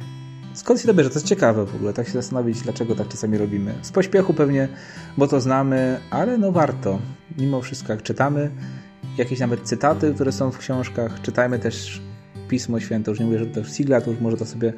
Skąd 0.55 0.81
się 0.81 0.89
to 0.89 0.95
bierze? 0.95 1.11
To 1.11 1.15
jest 1.15 1.27
ciekawe 1.27 1.67
w 1.67 1.75
ogóle, 1.75 1.93
tak 1.93 2.07
się 2.07 2.13
zastanowić, 2.13 2.61
dlaczego 2.61 2.95
tak 2.95 3.09
czasami 3.09 3.39
robimy. 3.39 3.75
Z 3.83 3.93
pośpiechu 3.93 4.35
pewnie, 4.35 4.69
bo 5.17 5.29
to 5.29 5.41
znamy, 5.41 6.01
ale 6.11 6.39
no 6.39 6.53
warto. 6.53 6.99
Mimo 7.39 7.61
wszystko, 7.61 7.93
jak 7.93 8.03
czytamy 8.03 8.51
jakieś 9.19 9.41
nawet 9.41 9.61
cytaty, 9.61 10.15
które 10.15 10.33
są 10.33 10.51
w 10.51 10.59
książkach, 10.59 11.23
czytajmy 11.23 11.59
też 11.59 12.03
Pismo 12.49 12.81
Święte, 12.81 13.11
już 13.11 13.21
nie 13.21 13.27
mówię, 13.27 13.39
że 13.39 13.47
to 13.47 13.65
Sigla, 13.65 14.01
to 14.01 14.11
już 14.11 14.21
może 14.21 14.37
to 14.37 14.47
sobie 14.47 14.73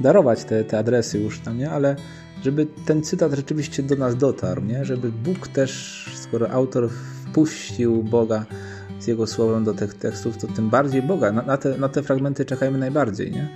darować, 0.00 0.44
te, 0.44 0.64
te 0.64 0.78
adresy 0.78 1.18
już 1.18 1.40
tam, 1.40 1.58
nie? 1.58 1.70
Ale 1.70 1.96
żeby 2.44 2.66
ten 2.86 3.02
cytat 3.02 3.32
rzeczywiście 3.32 3.82
do 3.82 3.96
nas 3.96 4.16
dotarł, 4.16 4.64
nie? 4.64 4.84
Żeby 4.84 5.12
Bóg 5.12 5.48
też, 5.48 6.04
skoro 6.14 6.50
autor 6.50 6.90
wpuścił 7.36 8.02
Boga 8.02 8.46
z 9.00 9.06
Jego 9.06 9.26
słowem 9.26 9.64
do 9.64 9.74
tych 9.74 9.94
tekstów, 9.94 10.36
to 10.36 10.46
tym 10.46 10.70
bardziej 10.70 11.02
Boga. 11.02 11.32
Na, 11.32 11.42
na, 11.42 11.56
te, 11.56 11.78
na 11.78 11.88
te 11.88 12.02
fragmenty 12.02 12.44
czekajmy 12.44 12.78
najbardziej, 12.78 13.32
nie? 13.32 13.48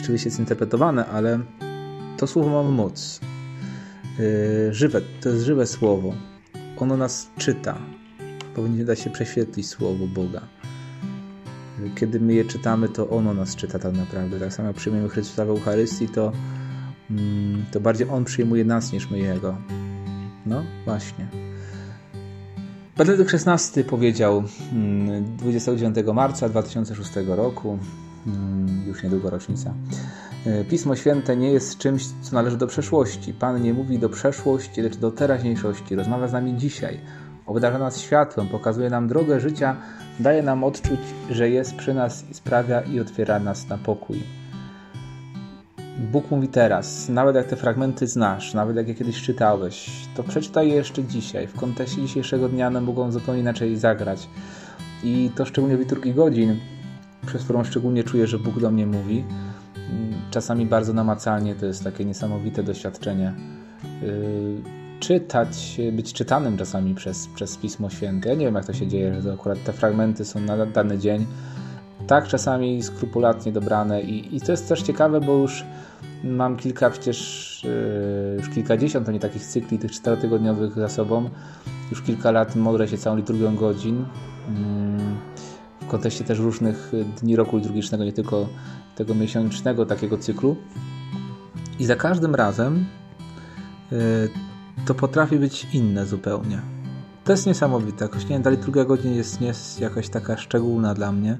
oczywiście 0.00 0.28
jest 0.28 0.38
interpretowane, 0.38 1.06
ale 1.06 1.40
to 2.18 2.26
słowo 2.26 2.62
ma 2.62 2.70
moc. 2.70 3.20
Yy, 4.18 4.74
żywe, 4.74 5.00
to 5.20 5.28
jest 5.28 5.44
żywe 5.44 5.66
słowo. 5.66 6.14
Ono 6.78 6.96
nas 6.96 7.30
czyta. 7.38 7.78
Powinniśmy 8.54 8.84
dać 8.84 9.00
się 9.00 9.10
prześwietlić 9.10 9.66
słowo 9.68 10.06
Boga. 10.06 10.40
Kiedy 11.94 12.20
my 12.20 12.34
je 12.34 12.44
czytamy, 12.44 12.88
to 12.88 13.08
ono 13.08 13.34
nas 13.34 13.56
czyta 13.56 13.78
tak 13.78 13.94
naprawdę. 13.94 14.40
Tak 14.40 14.52
samo 14.52 14.68
jak 14.68 14.76
przyjmujemy 14.76 15.08
Chrystusa 15.08 15.44
w 15.44 15.50
Eucharystii, 15.50 16.08
to, 16.08 16.32
mm, 17.10 17.64
to 17.72 17.80
bardziej 17.80 18.08
On 18.10 18.24
przyjmuje 18.24 18.64
nas 18.64 18.92
niż 18.92 19.10
my 19.10 19.18
Jego. 19.18 19.56
No 20.46 20.64
właśnie. 20.84 21.51
Benedykt 23.04 23.34
XVI 23.34 23.84
powiedział 23.84 24.42
29 25.38 25.98
mm, 25.98 26.14
marca 26.16 26.48
2006 26.48 27.10
roku 27.26 27.78
Mm, 28.26 28.86
już 28.86 29.02
niedługo 29.02 29.30
rocznica. 29.30 29.74
E, 30.46 30.64
Pismo 30.64 30.96
Święte 30.96 31.36
nie 31.36 31.52
jest 31.52 31.78
czymś, 31.78 32.06
co 32.06 32.34
należy 32.34 32.56
do 32.56 32.66
przeszłości. 32.66 33.34
Pan 33.34 33.62
nie 33.62 33.74
mówi 33.74 33.98
do 33.98 34.08
przeszłości, 34.08 34.82
lecz 34.82 34.96
do 34.96 35.10
teraźniejszości. 35.10 35.96
Rozmawia 35.96 36.28
z 36.28 36.32
nami 36.32 36.56
dzisiaj. 36.56 37.00
Obdarza 37.46 37.78
nas 37.78 38.00
światłem, 38.00 38.48
pokazuje 38.48 38.90
nam 38.90 39.08
drogę 39.08 39.40
życia, 39.40 39.76
daje 40.20 40.42
nam 40.42 40.64
odczuć, 40.64 41.00
że 41.30 41.50
jest 41.50 41.74
przy 41.76 41.94
nas 41.94 42.24
i 42.30 42.34
sprawia 42.34 42.80
i 42.80 43.00
otwiera 43.00 43.38
nas 43.38 43.68
na 43.68 43.78
pokój. 43.78 44.41
Bóg 45.98 46.30
mówi 46.30 46.48
teraz, 46.48 47.08
nawet 47.08 47.36
jak 47.36 47.46
te 47.46 47.56
fragmenty 47.56 48.06
znasz, 48.06 48.54
nawet 48.54 48.76
jak 48.76 48.88
je 48.88 48.94
kiedyś 48.94 49.22
czytałeś, 49.22 49.90
to 50.16 50.22
przeczytaj 50.22 50.68
je 50.68 50.74
jeszcze 50.74 51.04
dzisiaj. 51.04 51.46
W 51.46 51.54
kontekście 51.54 52.02
dzisiejszego 52.02 52.48
dnia 52.48 52.66
one 52.66 52.80
mogą 52.80 53.12
zupełnie 53.12 53.40
inaczej 53.40 53.76
zagrać. 53.76 54.28
I 55.04 55.30
to 55.36 55.44
szczególnie 55.44 55.76
w 55.76 55.80
liturgii 55.80 56.14
godzin, 56.14 56.56
przez 57.26 57.44
którą 57.44 57.64
szczególnie 57.64 58.04
czuję, 58.04 58.26
że 58.26 58.38
Bóg 58.38 58.60
do 58.60 58.70
mnie 58.70 58.86
mówi. 58.86 59.24
Czasami 60.30 60.66
bardzo 60.66 60.92
namacalnie 60.92 61.54
to 61.54 61.66
jest 61.66 61.84
takie 61.84 62.04
niesamowite 62.04 62.62
doświadczenie. 62.62 63.34
Y, 64.02 64.62
czytać, 65.00 65.80
być 65.92 66.12
czytanym 66.12 66.56
czasami 66.56 66.94
przez, 66.94 67.28
przez 67.34 67.56
Pismo 67.56 67.90
Święte. 67.90 68.28
Ja 68.28 68.34
nie 68.34 68.44
wiem, 68.44 68.54
jak 68.54 68.64
to 68.64 68.72
się 68.72 68.86
dzieje, 68.86 69.14
że 69.14 69.22
to 69.22 69.32
akurat 69.34 69.64
te 69.64 69.72
fragmenty 69.72 70.24
są 70.24 70.40
na 70.40 70.66
dany 70.66 70.98
dzień 70.98 71.26
tak 72.06 72.28
czasami 72.28 72.82
skrupulatnie 72.82 73.52
dobrane 73.52 74.02
i, 74.02 74.36
i 74.36 74.40
to 74.40 74.52
jest 74.52 74.68
też 74.68 74.82
ciekawe, 74.82 75.20
bo 75.20 75.36
już 75.36 75.64
mam 76.24 76.56
kilka 76.56 76.90
przecież 76.90 77.60
yy, 77.64 78.36
już 78.38 78.48
kilkadziesiąt, 78.48 79.06
to 79.06 79.12
nie 79.12 79.20
takich 79.20 79.42
cykli 79.42 79.78
tych 79.78 79.92
czterotygodniowych 79.92 80.74
za 80.74 80.88
sobą. 80.88 81.30
Już 81.90 82.02
kilka 82.02 82.30
lat 82.30 82.56
modlę 82.56 82.88
się 82.88 82.98
całą 82.98 83.16
liturgią 83.16 83.56
godzin. 83.56 84.04
Yy 84.48 85.42
w 85.82 85.86
kontekście 85.86 86.24
też 86.24 86.38
różnych 86.38 86.92
dni 87.20 87.36
roku 87.36 87.56
liturgicznego, 87.56 88.04
nie 88.04 88.12
tylko 88.12 88.48
tego 88.96 89.14
miesięcznego 89.14 89.86
takiego 89.86 90.18
cyklu. 90.18 90.56
I 91.78 91.84
za 91.84 91.96
każdym 91.96 92.34
razem 92.34 92.84
y, 93.92 94.28
to 94.86 94.94
potrafi 94.94 95.38
być 95.38 95.66
inne 95.72 96.06
zupełnie. 96.06 96.60
To 97.24 97.32
jest 97.32 97.46
niesamowite. 97.46 98.04
Jakoś 98.04 98.22
nie 98.22 98.28
wiem, 98.28 98.42
ta 98.42 98.50
liturgia 98.50 98.84
godzin 98.84 99.14
jest, 99.14 99.40
jest 99.40 99.80
jakoś 99.80 100.08
taka 100.08 100.36
szczególna 100.36 100.94
dla 100.94 101.12
mnie. 101.12 101.38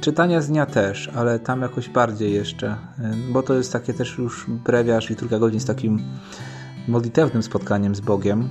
Czytania 0.00 0.40
z 0.40 0.48
dnia 0.48 0.66
też, 0.66 1.10
ale 1.14 1.38
tam 1.38 1.62
jakoś 1.62 1.88
bardziej 1.88 2.32
jeszcze, 2.32 2.76
y, 2.98 3.32
bo 3.32 3.42
to 3.42 3.54
jest 3.54 3.72
takie 3.72 3.94
też 3.94 4.18
już 4.18 4.46
brewiarz, 4.48 5.10
liturgia 5.10 5.38
godzin 5.38 5.60
z 5.60 5.64
takim 5.64 6.00
modlitewnym 6.88 7.42
spotkaniem 7.42 7.94
z 7.94 8.00
Bogiem, 8.00 8.48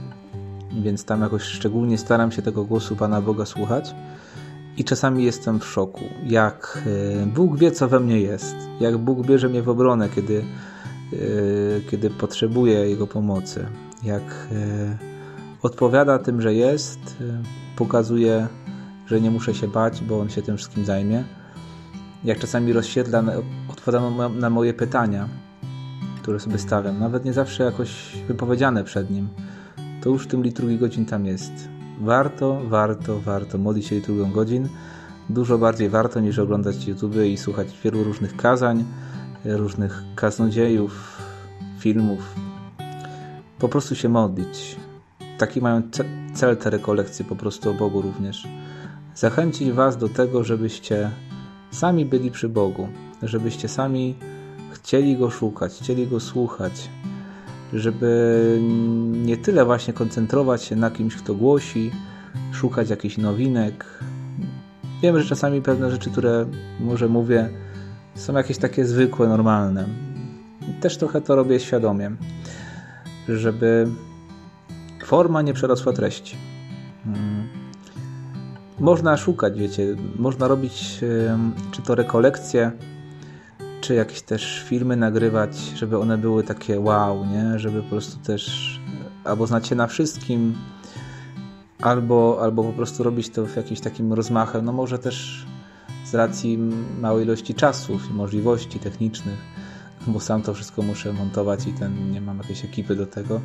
więc 0.81 1.05
tam 1.05 1.21
jakoś 1.21 1.43
szczególnie 1.43 1.97
staram 1.97 2.31
się 2.31 2.41
tego 2.41 2.63
głosu 2.65 2.95
Pana 2.95 3.21
Boga 3.21 3.45
słuchać. 3.45 3.95
I 4.77 4.83
czasami 4.83 5.23
jestem 5.23 5.59
w 5.59 5.65
szoku, 5.65 6.01
jak 6.25 6.83
e, 7.21 7.25
Bóg 7.25 7.57
wie, 7.57 7.71
co 7.71 7.87
we 7.87 7.99
mnie 7.99 8.21
jest, 8.21 8.55
jak 8.79 8.97
Bóg 8.97 9.27
bierze 9.27 9.49
mnie 9.49 9.61
w 9.61 9.69
obronę, 9.69 10.09
kiedy, 10.15 10.43
e, 11.13 11.17
kiedy 11.91 12.09
potrzebuję 12.09 12.89
Jego 12.89 13.07
pomocy, 13.07 13.65
jak 14.03 14.47
odpowiada 15.61 16.19
tym, 16.19 16.41
że 16.41 16.53
jest, 16.53 16.99
pokazuje, 17.75 18.47
że 19.07 19.21
nie 19.21 19.31
muszę 19.31 19.53
się 19.53 19.67
bać, 19.67 20.01
bo 20.01 20.19
On 20.19 20.29
się 20.29 20.41
tym 20.41 20.57
wszystkim 20.57 20.85
zajmie, 20.85 21.23
jak 22.23 22.39
czasami 22.39 22.73
rozświetla, 22.73 23.23
odpowiada 23.69 24.29
na 24.29 24.49
moje 24.49 24.73
pytania, 24.73 25.29
które 26.21 26.39
sobie 26.39 26.57
stawiam, 26.57 26.99
nawet 26.99 27.25
nie 27.25 27.33
zawsze 27.33 27.63
jakoś 27.63 28.17
wypowiedziane 28.27 28.83
przed 28.83 29.11
Nim, 29.11 29.29
to 30.01 30.09
już 30.09 30.23
w 30.23 30.27
tym 30.27 30.43
liturgii 30.43 30.77
godzin 30.77 31.05
tam 31.05 31.25
jest 31.25 31.75
Warto, 32.01 32.61
warto, 32.67 33.19
warto 33.19 33.57
modlić 33.57 33.87
się 33.87 34.01
drugą 34.01 34.31
godzin. 34.31 34.69
Dużo 35.29 35.57
bardziej 35.57 35.89
warto 35.89 36.19
niż 36.19 36.39
oglądać 36.39 36.87
YouTube 36.87 37.15
i 37.15 37.37
słuchać 37.37 37.67
wielu 37.83 38.03
różnych 38.03 38.35
kazań, 38.35 38.83
różnych 39.45 40.03
kaznodziejów, 40.15 41.21
filmów. 41.79 42.35
Po 43.59 43.69
prostu 43.69 43.95
się 43.95 44.09
modlić. 44.09 44.75
Taki 45.37 45.61
mają 45.61 45.81
cel 46.33 46.57
te 46.57 46.69
rekolekcje 46.69 47.25
po 47.25 47.35
prostu 47.35 47.69
o 47.69 47.73
Bogu 47.73 48.01
również. 48.01 48.47
Zachęcić 49.15 49.71
Was 49.71 49.97
do 49.97 50.09
tego, 50.09 50.43
żebyście 50.43 51.11
sami 51.71 52.05
byli 52.05 52.31
przy 52.31 52.49
Bogu, 52.49 52.87
żebyście 53.23 53.67
sami 53.67 54.15
chcieli 54.73 55.17
Go 55.17 55.29
szukać, 55.29 55.73
chcieli 55.73 56.07
Go 56.07 56.19
słuchać, 56.19 56.89
żeby 57.73 58.59
nie 59.11 59.37
tyle 59.37 59.65
właśnie 59.65 59.93
koncentrować 59.93 60.63
się 60.63 60.75
na 60.75 60.91
kimś, 60.91 61.15
kto 61.15 61.35
głosi, 61.35 61.91
szukać 62.51 62.89
jakichś 62.89 63.17
nowinek. 63.17 63.85
Wiem, 65.01 65.19
że 65.19 65.29
czasami 65.29 65.61
pewne 65.61 65.91
rzeczy, 65.91 66.11
które 66.11 66.45
może 66.79 67.07
mówię, 67.07 67.49
są 68.15 68.33
jakieś 68.33 68.57
takie 68.57 68.85
zwykłe, 68.85 69.27
normalne. 69.27 69.87
Też 70.81 70.97
trochę 70.97 71.21
to 71.21 71.35
robię 71.35 71.59
świadomie, 71.59 72.11
żeby 73.27 73.87
forma 75.03 75.41
nie 75.41 75.53
przerosła 75.53 75.93
treści. 75.93 76.37
Można 78.79 79.17
szukać, 79.17 79.59
wiecie, 79.59 79.95
można 80.15 80.47
robić 80.47 80.99
czy 81.71 81.81
to 81.81 81.95
rekolekcje, 81.95 82.71
czy 83.81 83.95
jakieś 83.95 84.21
też 84.21 84.63
filmy 84.67 84.95
nagrywać, 84.95 85.57
żeby 85.57 85.99
one 85.99 86.17
były 86.17 86.43
takie 86.43 86.79
wow, 86.79 87.25
nie? 87.25 87.59
Żeby 87.59 87.83
po 87.83 87.89
prostu 87.89 88.17
też 88.17 88.75
albo 89.23 89.47
znać 89.47 89.67
się 89.67 89.75
na 89.75 89.87
wszystkim, 89.87 90.55
albo, 91.81 92.39
albo 92.41 92.63
po 92.63 92.73
prostu 92.73 93.03
robić 93.03 93.29
to 93.29 93.45
w 93.45 93.55
jakimś 93.55 93.79
takim 93.79 94.13
rozmachem. 94.13 94.65
No 94.65 94.71
może 94.71 94.99
też 94.99 95.45
z 96.05 96.15
racji 96.15 96.59
małej 97.01 97.25
ilości 97.25 97.53
czasów 97.53 98.09
i 98.09 98.13
możliwości 98.13 98.79
technicznych, 98.79 99.37
bo 100.07 100.19
sam 100.19 100.41
to 100.41 100.53
wszystko 100.53 100.81
muszę 100.81 101.13
montować 101.13 101.67
i 101.67 101.73
ten 101.73 102.11
nie 102.11 102.21
mam 102.21 102.37
jakiejś 102.37 102.65
ekipy 102.65 102.95
do 102.95 103.05
tego, 103.05 103.41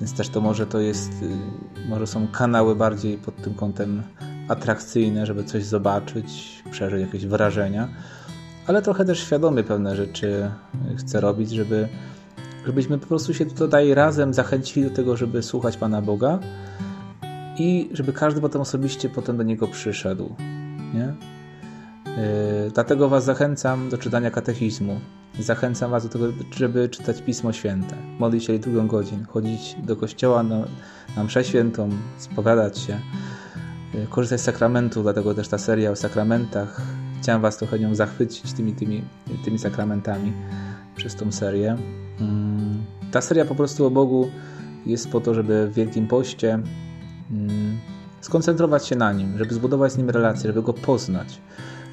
więc 0.00 0.12
też 0.12 0.28
to 0.28 0.40
może 0.40 0.66
to 0.66 0.80
jest, 0.80 1.12
y, 1.22 1.88
może 1.88 2.06
są 2.06 2.28
kanały 2.28 2.76
bardziej 2.76 3.18
pod 3.18 3.36
tym 3.36 3.54
kątem 3.54 4.02
atrakcyjne, 4.48 5.26
żeby 5.26 5.44
coś 5.44 5.64
zobaczyć, 5.64 6.62
przeżyć 6.70 7.00
jakieś 7.00 7.26
wrażenia 7.26 7.88
ale 8.66 8.82
trochę 8.82 9.04
też 9.04 9.20
świadomie 9.20 9.62
pewne 9.64 9.96
rzeczy 9.96 10.50
chcę 10.96 11.20
robić, 11.20 11.50
żeby 11.50 11.88
żebyśmy 12.66 12.98
po 12.98 13.06
prostu 13.06 13.34
się 13.34 13.46
tutaj 13.46 13.94
razem 13.94 14.34
zachęcili 14.34 14.88
do 14.88 14.96
tego, 14.96 15.16
żeby 15.16 15.42
słuchać 15.42 15.76
Pana 15.76 16.02
Boga 16.02 16.38
i 17.58 17.90
żeby 17.92 18.12
każdy 18.12 18.40
potem 18.40 18.60
osobiście 18.60 19.08
potem 19.08 19.36
do 19.36 19.42
Niego 19.42 19.68
przyszedł. 19.68 20.34
Nie? 20.94 21.14
Yy, 22.06 22.70
dlatego 22.74 23.08
Was 23.08 23.24
zachęcam 23.24 23.88
do 23.88 23.98
czytania 23.98 24.30
katechizmu. 24.30 25.00
Zachęcam 25.38 25.90
Was 25.90 26.02
do 26.02 26.08
tego, 26.08 26.24
żeby 26.56 26.88
czytać 26.88 27.22
Pismo 27.22 27.52
Święte, 27.52 27.96
modlić 28.18 28.44
się 28.44 28.52
liturgią 28.52 28.86
godzin, 28.86 29.24
chodzić 29.24 29.76
do 29.82 29.96
kościoła 29.96 30.42
na, 30.42 30.64
na 31.16 31.24
mszę 31.24 31.44
świętą, 31.44 31.90
spowiadać 32.18 32.78
się, 32.78 33.00
korzystać 34.10 34.40
z 34.40 34.44
sakramentu, 34.44 35.02
dlatego 35.02 35.34
też 35.34 35.48
ta 35.48 35.58
seria 35.58 35.90
o 35.90 35.96
sakramentach. 35.96 36.82
Chciałem 37.22 37.42
Was 37.42 37.56
trochę 37.56 37.78
nią 37.78 37.94
zachwycić 37.94 38.52
tymi, 38.52 38.72
tymi, 38.72 39.04
tymi 39.44 39.58
sakramentami 39.58 40.32
przez 40.96 41.14
tą 41.14 41.32
serię. 41.32 41.76
Yy, 42.20 43.10
ta 43.10 43.20
seria 43.20 43.44
po 43.44 43.54
prostu 43.54 43.86
o 43.86 43.90
Bogu 43.90 44.30
jest 44.86 45.08
po 45.10 45.20
to, 45.20 45.34
żeby 45.34 45.68
w 45.68 45.74
Wielkim 45.74 46.06
Poście 46.06 46.58
skoncentrować 48.20 48.86
się 48.86 48.96
na 48.96 49.12
Nim, 49.12 49.38
żeby 49.38 49.54
zbudować 49.54 49.92
z 49.92 49.98
Nim 49.98 50.10
relacje, 50.10 50.46
żeby 50.46 50.62
Go 50.62 50.72
poznać 50.72 51.40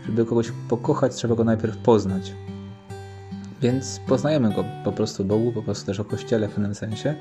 żeby 0.06 0.26
kogoś 0.26 0.52
pokochać, 0.70 1.16
trzeba 1.16 1.36
go 1.36 1.44
najpierw 1.44 1.78
poznać. 1.78 2.34
Więc 3.62 4.00
poznajemy 4.08 4.54
go 4.54 4.66
po 4.84 4.92
prostu 4.92 5.26
Bogu, 5.26 5.52
po 5.52 5.62
prostu 5.62 5.86
też 5.86 6.00
o 6.00 6.06
Kościele 6.06 6.48
w 6.48 6.52
pewnym 6.52 6.76
sensie. 6.76 7.16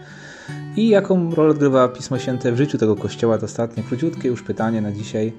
I 0.77 0.89
jaką 0.89 1.35
rolę 1.35 1.51
odgrywa 1.51 1.89
Pismo 1.89 2.19
Święte 2.19 2.53
w 2.53 2.57
życiu 2.57 2.79
tego 2.79 2.97
Kościoła? 2.97 3.39
To 3.39 3.47
ostatnie, 3.47 3.83
króciutkie 3.83 4.29
już 4.29 4.43
pytanie 4.43 4.81
na 4.81 4.93
dzisiaj. 4.93 5.33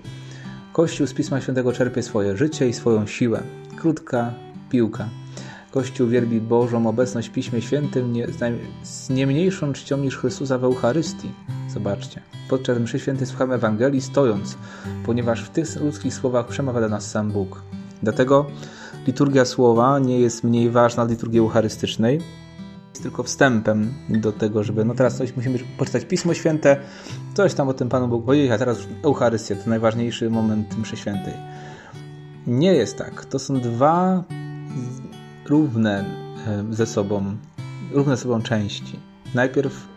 Kościół 0.73 1.07
z 1.07 1.13
Pisma 1.13 1.41
Świętego 1.41 1.73
czerpie 1.73 2.03
swoje 2.03 2.37
życie 2.37 2.69
i 2.69 2.73
swoją 2.73 3.07
siłę. 3.07 3.43
Krótka 3.77 4.33
piłka. 4.69 5.09
Kościół 5.71 6.07
wielbi 6.07 6.41
Bożą 6.41 6.87
obecność 6.87 7.29
w 7.29 7.31
Piśmie 7.31 7.61
Świętym 7.61 8.13
nie, 8.13 8.27
z 8.83 9.09
nie 9.09 9.27
mniejszą 9.27 9.73
czcią 9.73 9.97
niż 9.97 10.17
Chrystusa 10.17 10.57
w 10.57 10.63
Eucharystii. 10.63 11.31
Zobaczcie. 11.73 12.21
Podczas 12.49 12.79
mszy 12.79 12.99
świętej 12.99 13.27
słuchamy 13.27 13.53
Ewangelii 13.53 14.01
stojąc, 14.01 14.57
ponieważ 15.05 15.43
w 15.43 15.49
tych 15.49 15.81
ludzkich 15.81 16.13
słowach 16.13 16.47
przemawia 16.47 16.81
do 16.81 16.89
nas 16.89 17.11
sam 17.11 17.31
Bóg. 17.31 17.61
Dlatego 18.03 18.45
liturgia 19.07 19.45
słowa 19.45 19.99
nie 19.99 20.19
jest 20.19 20.43
mniej 20.43 20.69
ważna 20.69 21.03
od 21.03 21.09
liturgii 21.09 21.39
eucharystycznej, 21.39 22.21
jest 22.89 23.03
tylko 23.03 23.23
wstępem 23.23 23.93
do 24.09 24.31
tego, 24.31 24.63
żeby 24.63 24.85
no 24.85 24.93
teraz 24.93 25.17
coś 25.17 25.35
musimy 25.35 25.59
poczytać 25.77 26.05
Pismo 26.05 26.33
Święte, 26.33 26.77
coś 27.33 27.53
tam 27.53 27.69
o 27.69 27.73
tym 27.73 27.89
Panu 27.89 28.07
Bóg 28.07 28.25
powiedzieć, 28.25 28.51
a 28.51 28.57
teraz 28.57 28.77
Eucharystia 29.03 29.55
to 29.55 29.69
najważniejszy 29.69 30.29
moment 30.29 30.77
mszy 30.77 30.97
świętej. 30.97 31.33
Nie 32.47 32.73
jest 32.73 32.97
tak. 32.97 33.25
To 33.25 33.39
są 33.39 33.59
dwa 33.59 34.23
równe 35.45 36.05
ze 36.69 36.85
sobą, 36.85 37.35
równe 37.93 38.17
ze 38.17 38.23
sobą 38.23 38.41
części. 38.41 38.99
Najpierw 39.35 39.87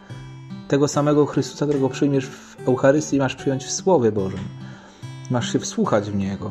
tego 0.69 0.89
samego 0.89 1.27
Chrystusa, 1.27 1.67
którego 1.67 1.89
przyjmiesz 1.89 2.27
w 2.27 2.57
Eucharystii, 2.69 3.19
masz 3.19 3.35
przyjąć 3.35 3.65
w 3.65 3.73
Słowie 3.73 4.13
Bożym. 4.13 4.41
Masz 5.31 5.53
się 5.53 5.59
wsłuchać 5.59 6.11
w 6.11 6.17
Niego. 6.17 6.51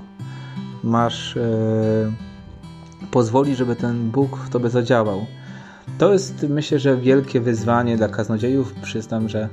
Masz 0.83 1.38
e, 1.38 1.41
pozwolić, 3.12 3.57
żeby 3.57 3.75
ten 3.75 4.12
Bóg 4.12 4.38
w 4.38 4.50
Tobie 4.50 4.69
zadziałał. 4.69 5.25
To 5.98 6.13
jest, 6.13 6.45
myślę, 6.50 6.79
że 6.79 6.98
wielkie 6.98 7.41
wyzwanie 7.41 7.98
dla 7.98 8.07
kaznodziejów. 8.07 8.74
Przyznam, 8.74 9.29
że 9.29 9.50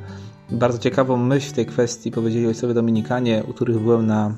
bardzo 0.51 0.79
ciekawą 0.79 1.17
myśl 1.17 1.51
w 1.51 1.53
tej 1.53 1.67
kwestii 1.67 2.11
powiedzieli 2.11 2.47
ojcowie 2.47 2.75
Dominikanie, 2.75 3.45
u 3.49 3.53
których 3.53 3.79
byłem 3.79 4.07
na, 4.07 4.35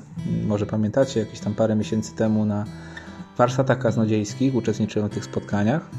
może 0.47 0.65
pamiętacie, 0.65 1.19
jakieś 1.19 1.39
tam 1.39 1.53
parę 1.53 1.75
miesięcy 1.75 2.15
temu 2.15 2.45
na 2.45 2.65
warsztatach 3.37 3.79
kaznodziejskich, 3.79 4.55
uczestniczyłem 4.55 5.09
w 5.09 5.13
tych 5.13 5.25
spotkaniach. 5.25 5.89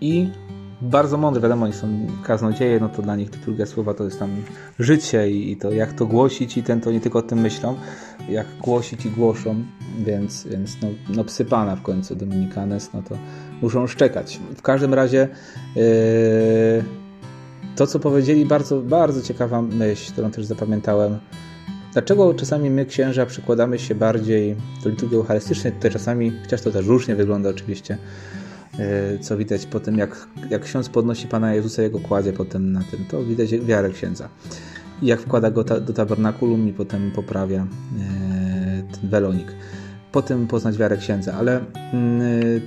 I 0.00 0.30
bardzo 0.82 1.16
mądre, 1.16 1.42
wiadomo, 1.42 1.64
oni 1.64 1.74
są 1.74 2.06
kaznodzieje, 2.24 2.80
no 2.80 2.88
to 2.88 3.02
dla 3.02 3.16
nich 3.16 3.32
liturgia 3.32 3.66
słowa 3.66 3.94
to 3.94 4.04
jest 4.04 4.18
tam 4.18 4.30
życie 4.78 5.30
i 5.30 5.56
to 5.56 5.72
jak 5.72 5.92
to 5.92 6.06
głosić 6.06 6.56
i 6.56 6.62
ten 6.62 6.80
to 6.80 6.92
nie 6.92 7.00
tylko 7.00 7.18
o 7.18 7.22
tym 7.22 7.38
myślą, 7.40 7.76
jak 8.28 8.46
głosić 8.62 9.06
i 9.06 9.10
głoszą, 9.10 9.64
więc, 9.98 10.46
więc 10.46 10.76
no, 10.82 10.88
no 11.08 11.24
psy 11.24 11.44
Pana 11.44 11.76
w 11.76 11.82
końcu 11.82 12.16
Dominikanes, 12.16 12.90
no 12.94 13.02
to 13.02 13.16
muszą 13.62 13.86
szczekać. 13.86 14.40
W 14.56 14.62
każdym 14.62 14.94
razie 14.94 15.28
yy, 15.76 15.82
to, 17.76 17.86
co 17.86 17.98
powiedzieli, 17.98 18.46
bardzo, 18.46 18.82
bardzo 18.82 19.22
ciekawa 19.22 19.62
myśl, 19.62 20.12
którą 20.12 20.30
też 20.30 20.44
zapamiętałem. 20.44 21.18
Dlaczego 21.92 22.34
czasami 22.34 22.70
my, 22.70 22.86
księża, 22.86 23.26
przykładamy 23.26 23.78
się 23.78 23.94
bardziej 23.94 24.56
do 24.84 24.90
liturgii 24.90 25.16
eucharystycznej, 25.16 25.72
tutaj 25.72 25.90
czasami, 25.90 26.32
chociaż 26.42 26.62
to 26.62 26.70
też 26.70 26.86
różnie 26.86 27.16
wygląda 27.16 27.48
oczywiście, 27.48 27.98
co 29.20 29.36
widać 29.36 29.66
po 29.66 29.80
tym, 29.80 29.98
jak, 29.98 30.28
jak 30.50 30.62
ksiądz 30.62 30.88
podnosi 30.88 31.26
Pana 31.26 31.54
Jezusa, 31.54 31.82
jego 31.82 32.00
kładzie 32.00 32.32
potem 32.32 32.72
na 32.72 32.82
tym, 32.90 33.04
to 33.10 33.24
widać 33.24 33.50
wiarę 33.54 33.90
księdza. 33.90 34.28
Jak 35.02 35.20
wkłada 35.20 35.50
go 35.50 35.64
ta, 35.64 35.80
do 35.80 35.92
tabernakulum 35.92 36.68
i 36.68 36.72
potem 36.72 37.10
poprawia 37.10 37.60
e, 37.60 37.66
ten 39.00 39.10
welonik. 39.10 39.52
Potem 40.12 40.46
poznać 40.46 40.78
wiarę 40.78 40.96
księdza, 40.96 41.34
ale 41.34 41.60
mm, 41.92 42.20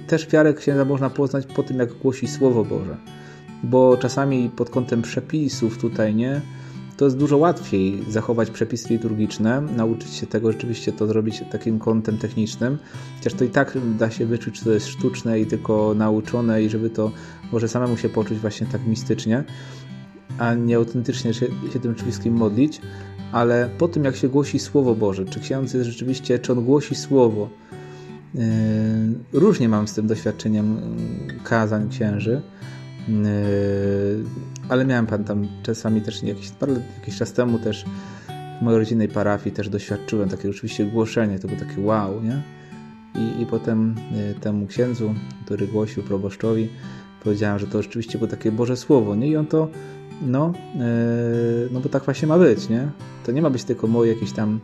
też 0.08 0.28
wiarę 0.28 0.54
księdza 0.54 0.86
można 0.86 1.10
poznać 1.10 1.46
po 1.46 1.64
tym, 1.64 1.80
jak 1.80 1.94
głosi 1.94 2.28
Słowo 2.28 2.66
Boże. 2.66 2.98
Bo 3.64 3.98
czasami 3.98 4.50
pod 4.56 4.70
kątem 4.70 5.02
przepisów 5.02 5.78
tutaj, 5.78 6.16
nie? 6.16 6.42
To 7.02 7.06
jest 7.06 7.18
dużo 7.18 7.38
łatwiej 7.38 8.04
zachować 8.10 8.52
przepisy 8.52 8.90
liturgiczne, 8.90 9.62
nauczyć 9.62 10.14
się 10.14 10.28
tego, 10.28 10.52
rzeczywiście 10.52 10.92
to 10.92 11.08
zrobić 11.08 11.44
takim 11.52 11.80
kątem 11.80 12.18
technicznym, 12.18 12.78
chociaż 13.18 13.34
to 13.34 13.44
i 13.44 13.50
tak 13.50 13.78
da 13.98 14.12
się 14.12 14.26
wyczuć, 14.26 14.60
czy 14.60 14.64
to 14.66 14.72
jest 14.72 14.88
sztuczne 14.88 15.40
i 15.40 15.46
tylko 15.46 15.94
nauczone 15.94 16.64
i 16.64 16.70
żeby 16.70 16.90
to 16.90 17.12
może 17.52 17.68
samemu 17.68 17.98
się 17.98 18.10
poczuć 18.10 18.38
właśnie 18.38 18.68
tak 18.68 18.88
mistycznie, 18.88 19.44
a 20.38 20.54
nie 20.54 20.76
autentycznie 20.76 21.34
się, 21.34 21.48
się 21.74 21.80
tym 21.80 21.96
wszystkim 21.96 22.34
modlić, 22.34 22.82
ale 23.32 23.70
po 23.78 23.88
tym 23.88 24.04
jak 24.04 24.16
się 24.16 24.30
głosi 24.30 24.60
Słowo 24.60 24.96
Boże, 24.96 25.26
czy 25.26 25.40
ksiądz 25.40 25.74
jest 25.74 25.90
rzeczywiście, 25.90 26.40
czy 26.40 26.52
on 26.52 26.66
głosi 26.66 26.96
Słowo, 26.96 27.50
yy, 28.34 28.42
różnie 29.34 29.70
mam 29.70 29.88
z 29.88 29.94
tym 29.94 30.08
doświadczeniem 30.08 30.76
yy, 31.28 31.34
kazań 31.44 31.90
księży, 31.90 32.42
ale 34.70 34.86
miałem 34.86 35.08
pan 35.08 35.24
tam 35.24 35.48
czasami 35.64 36.02
też 36.02 36.24
jakiś, 36.24 36.52
jakiś 37.00 37.18
czas 37.18 37.34
temu 37.34 37.60
też 37.60 37.86
w 38.60 38.64
mojej 38.64 38.80
rodzinnej 38.80 39.08
parafii 39.08 39.56
też 39.56 39.70
doświadczyłem 39.70 40.30
takiego 40.30 40.50
oczywiście 40.50 40.86
głoszenia, 40.86 41.40
to 41.40 41.48
było 41.48 41.60
takie 41.60 41.82
wow, 41.82 42.22
nie? 42.24 42.42
I, 43.16 43.42
i 43.42 43.46
potem 43.46 43.96
y, 44.32 44.40
temu 44.40 44.68
księdzu, 44.68 45.14
który 45.46 45.68
głosił 45.68 46.04
proboszczowi, 46.04 46.70
powiedziałem, 47.24 47.60
że 47.60 47.68
to 47.68 47.82
rzeczywiście 47.82 48.18
było 48.18 48.32
takie 48.32 48.52
Boże 48.52 48.78
Słowo, 48.78 49.16
nie? 49.16 49.28
I 49.28 49.38
on 49.38 49.48
to, 49.48 49.68
no, 50.22 50.54
yy, 50.76 51.70
no 51.72 51.80
bo 51.80 51.90
tak 51.90 52.06
właśnie 52.06 52.28
ma 52.28 52.38
być, 52.38 52.70
nie? 52.70 52.90
To 53.26 53.32
nie 53.32 53.42
ma 53.42 53.50
być 53.50 53.64
tylko 53.64 53.88
moje 53.88 54.14
jakieś 54.14 54.32
tam 54.32 54.60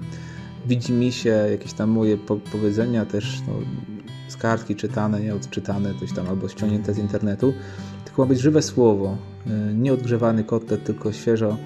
widzimisię, 0.66 1.48
jakieś 1.52 1.74
tam 1.74 1.90
moje 1.90 2.18
po 2.18 2.36
powiedzenia 2.36 3.06
też, 3.06 3.42
no, 3.48 3.54
z 4.28 4.38
kartki 4.38 4.76
czytane, 4.76 5.22
nie 5.22 5.36
odczytane, 5.36 5.94
coś 6.00 6.14
tam 6.14 6.28
albo 6.28 6.50
ściągnięte 6.50 6.94
z 6.94 6.98
internetu, 6.98 7.54
ma 8.18 8.26
być 8.26 8.40
żywe 8.40 8.62
słowo, 8.62 9.18
e, 9.48 9.74
nie 9.74 9.94
odgrzewany 9.94 10.44
kotlet, 10.44 10.84
tylko 10.84 11.12
świeżo 11.12 11.58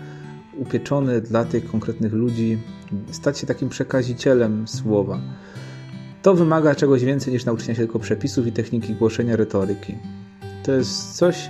upieczony 0.57 1.21
dla 1.21 1.45
tych 1.45 1.71
konkretnych 1.71 2.13
ludzi, 2.13 2.57
stać 3.11 3.39
się 3.39 3.47
takim 3.47 3.69
przekazicielem 3.69 4.67
słowa. 4.67 5.19
To 6.21 6.33
wymaga 6.33 6.75
czegoś 6.75 7.03
więcej 7.03 7.33
niż 7.33 7.45
nauczenia 7.45 7.73
się 7.73 7.81
tylko 7.81 7.99
przepisów 7.99 8.47
i 8.47 8.51
techniki 8.51 8.93
głoszenia 8.93 9.35
retoryki. 9.35 9.97
To 10.63 10.71
jest 10.71 11.13
coś, 11.13 11.49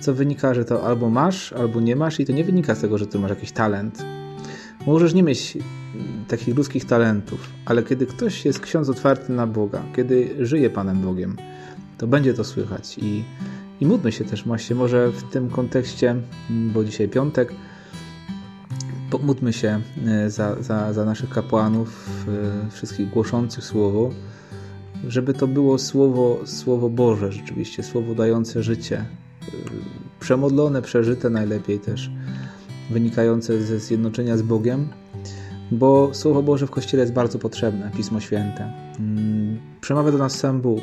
co 0.00 0.14
wynika, 0.14 0.54
że 0.54 0.64
to 0.64 0.86
albo 0.86 1.10
masz, 1.10 1.52
albo 1.52 1.80
nie 1.80 1.96
masz, 1.96 2.20
i 2.20 2.26
to 2.26 2.32
nie 2.32 2.44
wynika 2.44 2.74
z 2.74 2.80
tego, 2.80 2.98
że 2.98 3.06
ty 3.06 3.18
masz 3.18 3.30
jakiś 3.30 3.52
talent. 3.52 4.04
Możesz 4.86 5.14
nie 5.14 5.22
mieć 5.22 5.58
takich 6.28 6.56
ludzkich 6.56 6.84
talentów, 6.84 7.50
ale 7.66 7.82
kiedy 7.82 8.06
ktoś 8.06 8.44
jest 8.44 8.60
ksiądz 8.60 8.88
otwarty 8.88 9.32
na 9.32 9.46
Boga, 9.46 9.82
kiedy 9.96 10.34
żyje 10.40 10.70
Panem 10.70 11.00
Bogiem, 11.00 11.36
to 11.98 12.06
będzie 12.06 12.34
to 12.34 12.44
słychać 12.44 12.98
i 12.98 13.24
i 13.84 13.86
módlmy 13.86 14.12
się 14.12 14.24
też 14.24 14.44
właśnie 14.44 14.76
może 14.76 15.10
w 15.10 15.22
tym 15.22 15.50
kontekście, 15.50 16.16
bo 16.50 16.84
dzisiaj 16.84 17.08
piątek, 17.08 17.52
módlmy 19.22 19.52
się 19.52 19.80
e, 20.06 20.30
za, 20.30 20.62
za, 20.62 20.92
za 20.92 21.04
naszych 21.04 21.30
kapłanów, 21.30 22.08
e, 22.66 22.70
wszystkich 22.70 23.10
głoszących 23.10 23.64
Słowo, 23.64 24.10
żeby 25.08 25.34
to 25.34 25.46
było 25.46 25.78
Słowo, 25.78 26.40
Słowo 26.44 26.88
Boże 26.88 27.32
rzeczywiście, 27.32 27.82
Słowo 27.82 28.14
dające 28.14 28.62
życie, 28.62 28.96
e, 28.98 29.46
przemodlone, 30.20 30.82
przeżyte 30.82 31.30
najlepiej 31.30 31.78
też, 31.78 32.10
wynikające 32.90 33.62
ze 33.62 33.78
zjednoczenia 33.78 34.36
z 34.36 34.42
Bogiem, 34.42 34.88
bo 35.70 36.10
Słowo 36.12 36.42
Boże 36.42 36.66
w 36.66 36.70
Kościele 36.70 37.02
jest 37.02 37.12
bardzo 37.12 37.38
potrzebne, 37.38 37.90
Pismo 37.96 38.20
Święte. 38.20 38.72
Mm, 38.98 39.60
przemawia 39.80 40.12
do 40.12 40.18
nas 40.18 40.38
sam 40.38 40.60
Bóg 40.60 40.82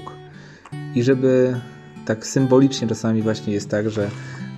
i 0.96 1.04
żeby 1.04 1.56
tak 2.06 2.28
symbolicznie 2.28 2.88
czasami 2.88 3.22
właśnie 3.22 3.54
jest 3.54 3.70
tak, 3.70 3.90
że 3.90 4.10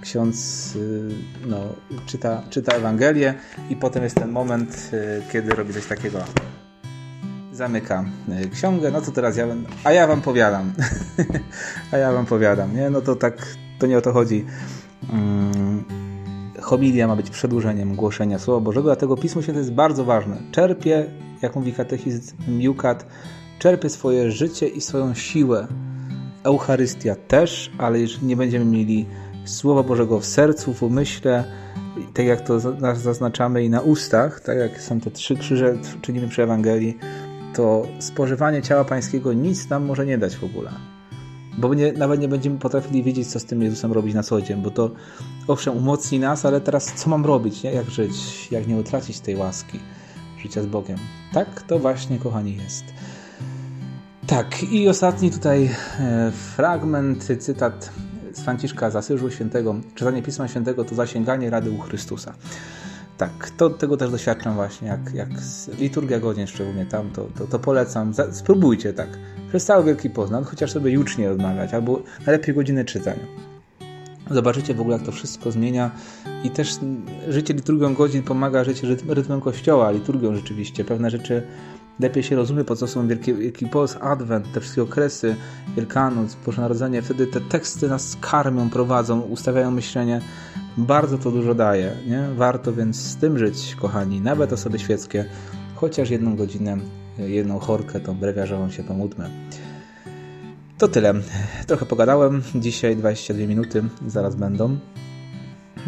ksiądz 0.01 0.75
y, 0.75 1.09
no, 1.47 1.57
czyta, 2.05 2.41
czyta 2.49 2.75
Ewangelię 2.75 3.33
i 3.69 3.75
potem 3.75 4.03
jest 4.03 4.15
ten 4.15 4.31
moment, 4.31 4.91
y, 4.93 5.31
kiedy 5.31 5.55
robi 5.55 5.73
coś 5.73 5.85
takiego. 5.85 6.19
Zamyka 7.51 8.05
y, 8.43 8.49
książkę, 8.49 8.91
no 8.91 9.01
to 9.01 9.11
teraz 9.11 9.37
ja, 9.37 9.47
a 9.83 9.91
ja 9.91 10.07
wam 10.07 10.21
powiadam. 10.21 10.73
a 11.91 11.97
ja 11.97 12.11
wam 12.11 12.25
powiadam, 12.25 12.75
nie? 12.75 12.89
No 12.89 13.01
to 13.01 13.15
tak 13.15 13.55
to 13.79 13.87
nie 13.87 13.97
o 13.97 14.01
to 14.01 14.13
chodzi. 14.13 14.45
Hmm, 15.11 15.83
homilia 16.61 17.07
ma 17.07 17.15
być 17.15 17.29
przedłużeniem 17.29 17.95
głoszenia 17.95 18.39
Słowa 18.39 18.59
Bożego, 18.59 18.83
dlatego 18.83 19.17
Pismo 19.17 19.41
Święte 19.41 19.59
jest 19.59 19.73
bardzo 19.73 20.05
ważne. 20.05 20.37
Czerpie, 20.51 21.05
jak 21.41 21.55
mówi 21.55 21.73
katechizm 21.73 22.35
Miukat, 22.47 23.05
czerpie 23.59 23.89
swoje 23.89 24.31
życie 24.31 24.67
i 24.67 24.81
swoją 24.81 25.13
siłę. 25.13 25.67
Eucharystia 26.43 27.15
też, 27.15 27.71
ale 27.77 27.99
jeżeli 27.99 28.27
nie 28.27 28.35
będziemy 28.35 28.65
mieli 28.65 29.05
Słowa 29.45 29.83
Bożego 29.83 30.19
w 30.19 30.25
sercu, 30.25 30.73
w 30.73 30.83
umyśle, 30.83 31.43
tak 32.13 32.25
jak 32.25 32.41
to 32.41 32.59
zaznaczamy 32.95 33.63
i 33.63 33.69
na 33.69 33.81
ustach, 33.81 34.39
tak 34.39 34.57
jak 34.57 34.81
są 34.81 34.99
te 34.99 35.11
trzy 35.11 35.35
krzyże, 35.35 35.77
czynimy 36.01 36.27
przy 36.27 36.43
Ewangelii, 36.43 36.97
to 37.55 37.87
spożywanie 37.99 38.61
ciała 38.61 38.85
pańskiego 38.85 39.33
nic 39.33 39.69
nam 39.69 39.85
może 39.85 40.05
nie 40.05 40.17
dać 40.17 40.35
w 40.35 40.43
ogóle. 40.43 40.71
Bo 41.57 41.73
nie, 41.73 41.93
nawet 41.93 42.19
nie 42.19 42.27
będziemy 42.27 42.59
potrafili 42.59 43.03
wiedzieć, 43.03 43.27
co 43.27 43.39
z 43.39 43.45
tym 43.45 43.61
Jezusem 43.61 43.91
robić 43.91 44.13
na 44.13 44.23
co 44.23 44.41
dzień, 44.41 44.61
bo 44.61 44.71
to 44.71 44.91
owszem 45.47 45.77
umocni 45.77 46.19
nas, 46.19 46.45
ale 46.45 46.61
teraz 46.61 46.93
co 46.95 47.09
mam 47.09 47.25
robić, 47.25 47.63
nie? 47.63 47.71
jak 47.71 47.89
żyć, 47.89 48.47
jak 48.51 48.67
nie 48.67 48.75
utracić 48.75 49.19
tej 49.19 49.35
łaski 49.35 49.79
życia 50.41 50.61
z 50.61 50.65
Bogiem. 50.65 50.97
Tak 51.33 51.61
to 51.61 51.79
właśnie, 51.79 52.19
kochani, 52.19 52.57
jest. 52.57 52.83
Tak, 54.27 54.63
i 54.63 54.89
ostatni 54.89 55.31
tutaj 55.31 55.69
e, 55.99 56.31
fragment, 56.31 57.23
cytat 57.39 57.91
z 58.33 58.41
Franciszka 58.41 58.89
z 58.89 59.11
Świętego. 59.29 59.75
Czytanie 59.95 60.23
Pisma 60.23 60.47
Świętego 60.47 60.85
to 60.85 60.95
zasięganie 60.95 61.49
rady 61.49 61.71
u 61.71 61.77
Chrystusa. 61.77 62.33
Tak, 63.17 63.49
to, 63.57 63.69
tego 63.69 63.97
też 63.97 64.11
doświadczam 64.11 64.55
właśnie, 64.55 64.87
jak, 64.87 65.13
jak 65.13 65.29
liturgia 65.79 66.19
godzin 66.19 66.47
szczególnie 66.47 66.85
tam, 66.85 67.09
to, 67.09 67.27
to, 67.37 67.47
to 67.47 67.59
polecam. 67.59 68.13
Spróbujcie 68.31 68.93
tak, 68.93 69.07
przez 69.49 69.65
cały 69.65 69.83
Wielki 69.83 70.09
Poznań, 70.09 70.43
chociaż 70.43 70.71
sobie 70.71 70.91
jucznie 70.91 71.31
odmawiać, 71.31 71.73
albo 71.73 71.99
najlepiej 72.25 72.55
godziny 72.55 72.85
czytania. 72.85 73.25
Zobaczycie 74.31 74.73
w 74.73 74.81
ogóle, 74.81 74.97
jak 74.97 75.05
to 75.05 75.11
wszystko 75.11 75.51
zmienia 75.51 75.91
i 76.43 76.49
też 76.49 76.75
życie 77.29 77.53
liturgią 77.53 77.93
godzin 77.93 78.23
pomaga 78.23 78.63
żyć 78.63 78.83
rytmem 79.07 79.41
Kościoła, 79.41 79.91
liturgią 79.91 80.35
rzeczywiście. 80.35 80.85
Pewne 80.85 81.09
rzeczy 81.09 81.43
lepiej 81.99 82.23
się 82.23 82.35
rozumie, 82.35 82.63
po 82.63 82.75
co 82.75 82.87
są 82.87 83.07
Wielki, 83.07 83.33
Wielki 83.33 83.67
Post, 83.67 83.97
Adwent, 84.01 84.51
te 84.51 84.59
wszystkie 84.59 84.83
okresy, 84.83 85.35
Wielkanoc, 85.75 86.37
Boże 86.45 86.61
Narodzenie. 86.61 87.01
Wtedy 87.01 87.27
te 87.27 87.41
teksty 87.41 87.87
nas 87.87 88.17
karmią, 88.21 88.69
prowadzą, 88.69 89.21
ustawiają 89.21 89.71
myślenie. 89.71 90.21
Bardzo 90.77 91.17
to 91.17 91.31
dużo 91.31 91.55
daje. 91.55 91.91
Nie? 92.07 92.27
Warto 92.35 92.73
więc 92.73 93.01
z 93.01 93.17
tym 93.17 93.39
żyć, 93.39 93.75
kochani, 93.75 94.21
nawet 94.21 94.53
osoby 94.53 94.79
świeckie, 94.79 95.25
chociaż 95.75 96.09
jedną 96.09 96.35
godzinę, 96.35 96.77
jedną 97.17 97.59
chorkę, 97.59 97.99
tą 97.99 98.15
brewiarzową 98.15 98.69
się 98.69 98.83
pomódmy. 98.83 99.29
To 100.77 100.87
tyle. 100.87 101.13
Trochę 101.67 101.85
pogadałem. 101.85 102.41
Dzisiaj 102.55 102.95
22 102.95 103.47
minuty, 103.47 103.83
zaraz 104.07 104.35
będą. 104.35 104.77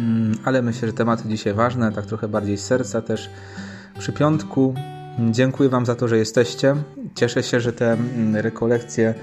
Mm, 0.00 0.38
ale 0.44 0.62
myślę, 0.62 0.88
że 0.88 0.94
tematy 0.94 1.28
dzisiaj 1.28 1.54
ważne, 1.54 1.92
tak 1.92 2.06
trochę 2.06 2.28
bardziej 2.28 2.58
z 2.58 2.64
serca 2.64 3.02
też. 3.02 3.30
Przy 3.98 4.12
piątku 4.12 4.74
dziękuję 5.18 5.68
Wam 5.68 5.86
za 5.86 5.94
to, 5.94 6.08
że 6.08 6.18
jesteście. 6.18 6.76
Cieszę 7.14 7.42
się, 7.42 7.60
że 7.60 7.72
te 7.72 7.92
mm, 7.92 8.36
rekolekcje. 8.36 9.14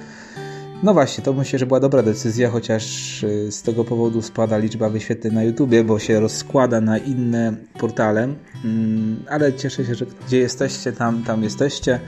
No 0.83 0.93
właśnie, 0.93 1.23
to 1.23 1.33
myślę, 1.33 1.59
że 1.59 1.65
była 1.65 1.79
dobra 1.79 2.03
decyzja, 2.03 2.49
chociaż 2.49 3.23
y, 3.23 3.51
z 3.51 3.61
tego 3.61 3.83
powodu 3.83 4.21
spada 4.21 4.57
liczba 4.57 4.89
wyświetleń 4.89 5.33
na 5.33 5.43
YouTubie, 5.43 5.83
bo 5.83 5.99
się 5.99 6.19
rozkłada 6.19 6.81
na 6.81 6.97
inne 6.97 7.55
portale. 7.79 8.33
Mm, 8.65 9.23
ale 9.29 9.53
cieszę 9.53 9.85
się, 9.85 9.95
że 9.95 10.05
gdzie 10.27 10.37
jesteście, 10.37 10.91
tam, 10.91 11.23
tam 11.23 11.43
jesteście. 11.43 11.99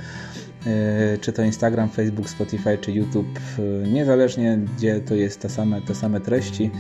E, 0.68 1.18
czy 1.18 1.34
to 1.34 1.44
Instagram, 1.44 1.90
Facebook, 1.90 2.30
Spotify, 2.30 2.78
czy 2.78 2.92
YouTube, 2.92 3.40
e, 3.60 3.88
niezależnie 3.88 4.60
gdzie 4.78 5.00
to 5.00 5.16
jest 5.16 5.40
te 5.40 5.50
same, 5.50 5.82
te 5.82 5.96
same 5.96 6.20
treści. 6.20 6.72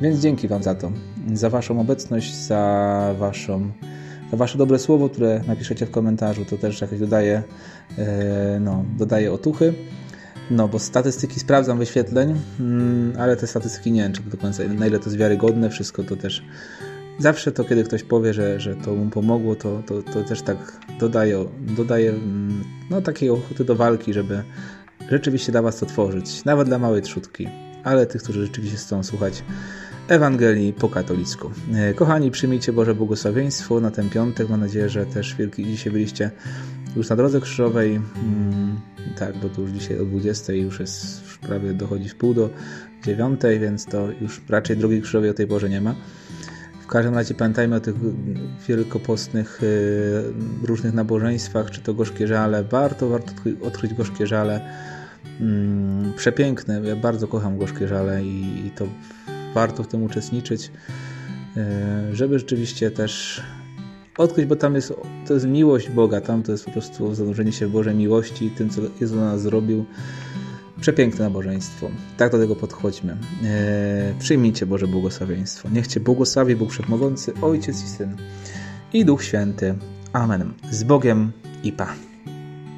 Więc 0.00 0.20
dzięki 0.20 0.48
Wam 0.48 0.62
za 0.62 0.74
to, 0.74 0.92
za 1.34 1.50
Waszą 1.50 1.80
obecność, 1.80 2.34
za, 2.34 3.14
waszą, 3.18 3.70
Wasze 4.32 4.58
dobre 4.58 4.78
słowo, 4.78 5.08
które 5.08 5.40
napiszecie 5.46 5.86
w 5.86 5.90
komentarzu, 5.90 6.44
to 6.44 6.58
też 6.58 6.80
jakoś 6.80 6.98
dodaje, 6.98 7.42
e, 7.98 8.60
no, 8.60 8.84
dodaje 8.98 9.32
otuchy. 9.32 9.74
No, 10.50 10.68
bo 10.68 10.78
statystyki 10.78 11.40
sprawdzam 11.40 11.78
wyświetleń, 11.78 12.34
mm, 12.60 13.12
ale 13.18 13.36
te 13.36 13.46
statystyki 13.46 13.92
nie 13.92 14.02
wiem, 14.02 14.12
czy 14.12 14.22
do 14.22 14.36
końca, 14.36 14.62
na 14.64 14.86
ile 14.86 14.98
to 14.98 15.04
jest 15.04 15.16
wiarygodne, 15.16 15.70
wszystko 15.70 16.02
to 16.02 16.16
też 16.16 16.44
zawsze 17.18 17.52
to, 17.52 17.64
kiedy 17.64 17.84
ktoś 17.84 18.02
powie, 18.02 18.34
że, 18.34 18.60
że 18.60 18.76
to 18.76 18.94
mu 18.94 19.10
pomogło, 19.10 19.56
to, 19.56 19.82
to, 19.86 20.02
to 20.02 20.22
też 20.22 20.42
tak 20.42 20.56
dodaje, 21.00 21.44
dodaje 21.60 22.10
mm, 22.10 22.64
no, 22.90 23.00
takiej 23.00 23.30
ochoty 23.30 23.64
do 23.64 23.76
walki, 23.76 24.12
żeby 24.12 24.42
rzeczywiście 25.10 25.52
dla 25.52 25.62
Was 25.62 25.76
to 25.76 25.86
tworzyć. 25.86 26.44
Nawet 26.44 26.68
dla 26.68 26.78
małej 26.78 27.02
trzutki, 27.02 27.48
ale 27.84 28.06
tych, 28.06 28.22
którzy 28.22 28.46
rzeczywiście 28.46 28.76
chcą 28.76 29.02
słuchać 29.02 29.42
Ewangelii 30.10 30.72
po 30.72 30.88
katolicku. 30.88 31.50
E, 31.74 31.94
kochani, 31.94 32.30
przyjmijcie 32.30 32.72
Boże 32.72 32.94
błogosławieństwo 32.94 33.80
na 33.80 33.90
ten 33.90 34.10
piątek. 34.10 34.48
Mam 34.48 34.60
nadzieję, 34.60 34.88
że 34.88 35.06
też 35.06 35.34
wielki 35.34 35.64
dzisiaj 35.64 35.92
byliście 35.92 36.30
już 36.96 37.08
na 37.08 37.16
drodze 37.16 37.40
krzyżowej. 37.40 37.94
Mm, 37.94 38.80
tak, 39.18 39.36
bo 39.36 39.48
to 39.48 39.60
już 39.60 39.70
dzisiaj 39.70 39.98
o 39.98 40.04
20 40.04 40.52
już 40.52 40.80
jest 40.80 41.22
prawie 41.38 41.72
dochodzi 41.72 42.08
w 42.08 42.16
pół 42.16 42.34
do 42.34 42.50
9, 43.04 43.40
więc 43.60 43.86
to 43.86 44.08
już 44.20 44.40
raczej 44.48 44.76
drogi 44.76 45.02
krzyżowej 45.02 45.30
o 45.30 45.34
tej 45.34 45.46
porze 45.46 45.68
nie 45.68 45.80
ma 45.80 45.94
każdym 46.90 47.14
razie 47.14 47.34
pamiętajmy 47.34 47.76
o 47.76 47.80
tych 47.80 47.94
wielkopostnych 48.68 49.62
y, 49.62 50.66
różnych 50.66 50.94
nabożeństwach, 50.94 51.70
czy 51.70 51.80
to 51.80 51.94
gorzkie 51.94 52.26
żale. 52.26 52.64
Warto, 52.64 53.08
warto 53.08 53.32
odkryć 53.62 53.94
gorzkie 53.94 54.26
żale. 54.26 54.60
Mm, 55.40 56.12
przepiękne. 56.16 56.80
Ja 56.84 56.96
bardzo 56.96 57.28
kocham 57.28 57.58
gorzkie 57.58 57.88
żale 57.88 58.24
i 58.24 58.70
to 58.76 58.86
warto 59.54 59.82
w 59.82 59.86
tym 59.86 60.02
uczestniczyć, 60.02 60.70
y, 61.56 62.16
żeby 62.16 62.38
rzeczywiście 62.38 62.90
też 62.90 63.42
odkryć, 64.18 64.46
bo 64.46 64.56
tam 64.56 64.74
jest, 64.74 64.94
to 65.26 65.34
jest 65.34 65.46
miłość 65.46 65.90
Boga, 65.90 66.20
tam 66.20 66.42
to 66.42 66.52
jest 66.52 66.64
po 66.64 66.70
prostu 66.70 67.14
zanurzenie 67.14 67.52
się 67.52 67.66
w 67.66 67.70
Bożej 67.70 67.94
miłości, 67.94 68.50
tym, 68.50 68.70
co 68.70 68.80
Jezus 69.00 69.16
dla 69.16 69.24
nas 69.24 69.42
zrobił. 69.42 69.84
Przepiękne 70.80 71.24
nabożeństwo. 71.24 71.90
Tak 72.16 72.32
do 72.32 72.38
tego 72.38 72.56
podchodźmy. 72.56 73.12
Eee, 73.12 74.14
przyjmijcie 74.18 74.66
Boże 74.66 74.86
błogosławieństwo. 74.86 75.68
Niech 75.72 75.86
Cię 75.86 76.00
błogosławi 76.00 76.56
Bóg 76.56 76.70
Wszechmogący, 76.70 77.32
Ojciec 77.42 77.84
i 77.84 77.88
Syn 77.88 78.16
i 78.92 79.04
Duch 79.04 79.24
Święty. 79.24 79.74
Amen. 80.12 80.52
Z 80.70 80.84
Bogiem 80.84 81.32
i 81.64 81.72
Pa. 81.72 82.09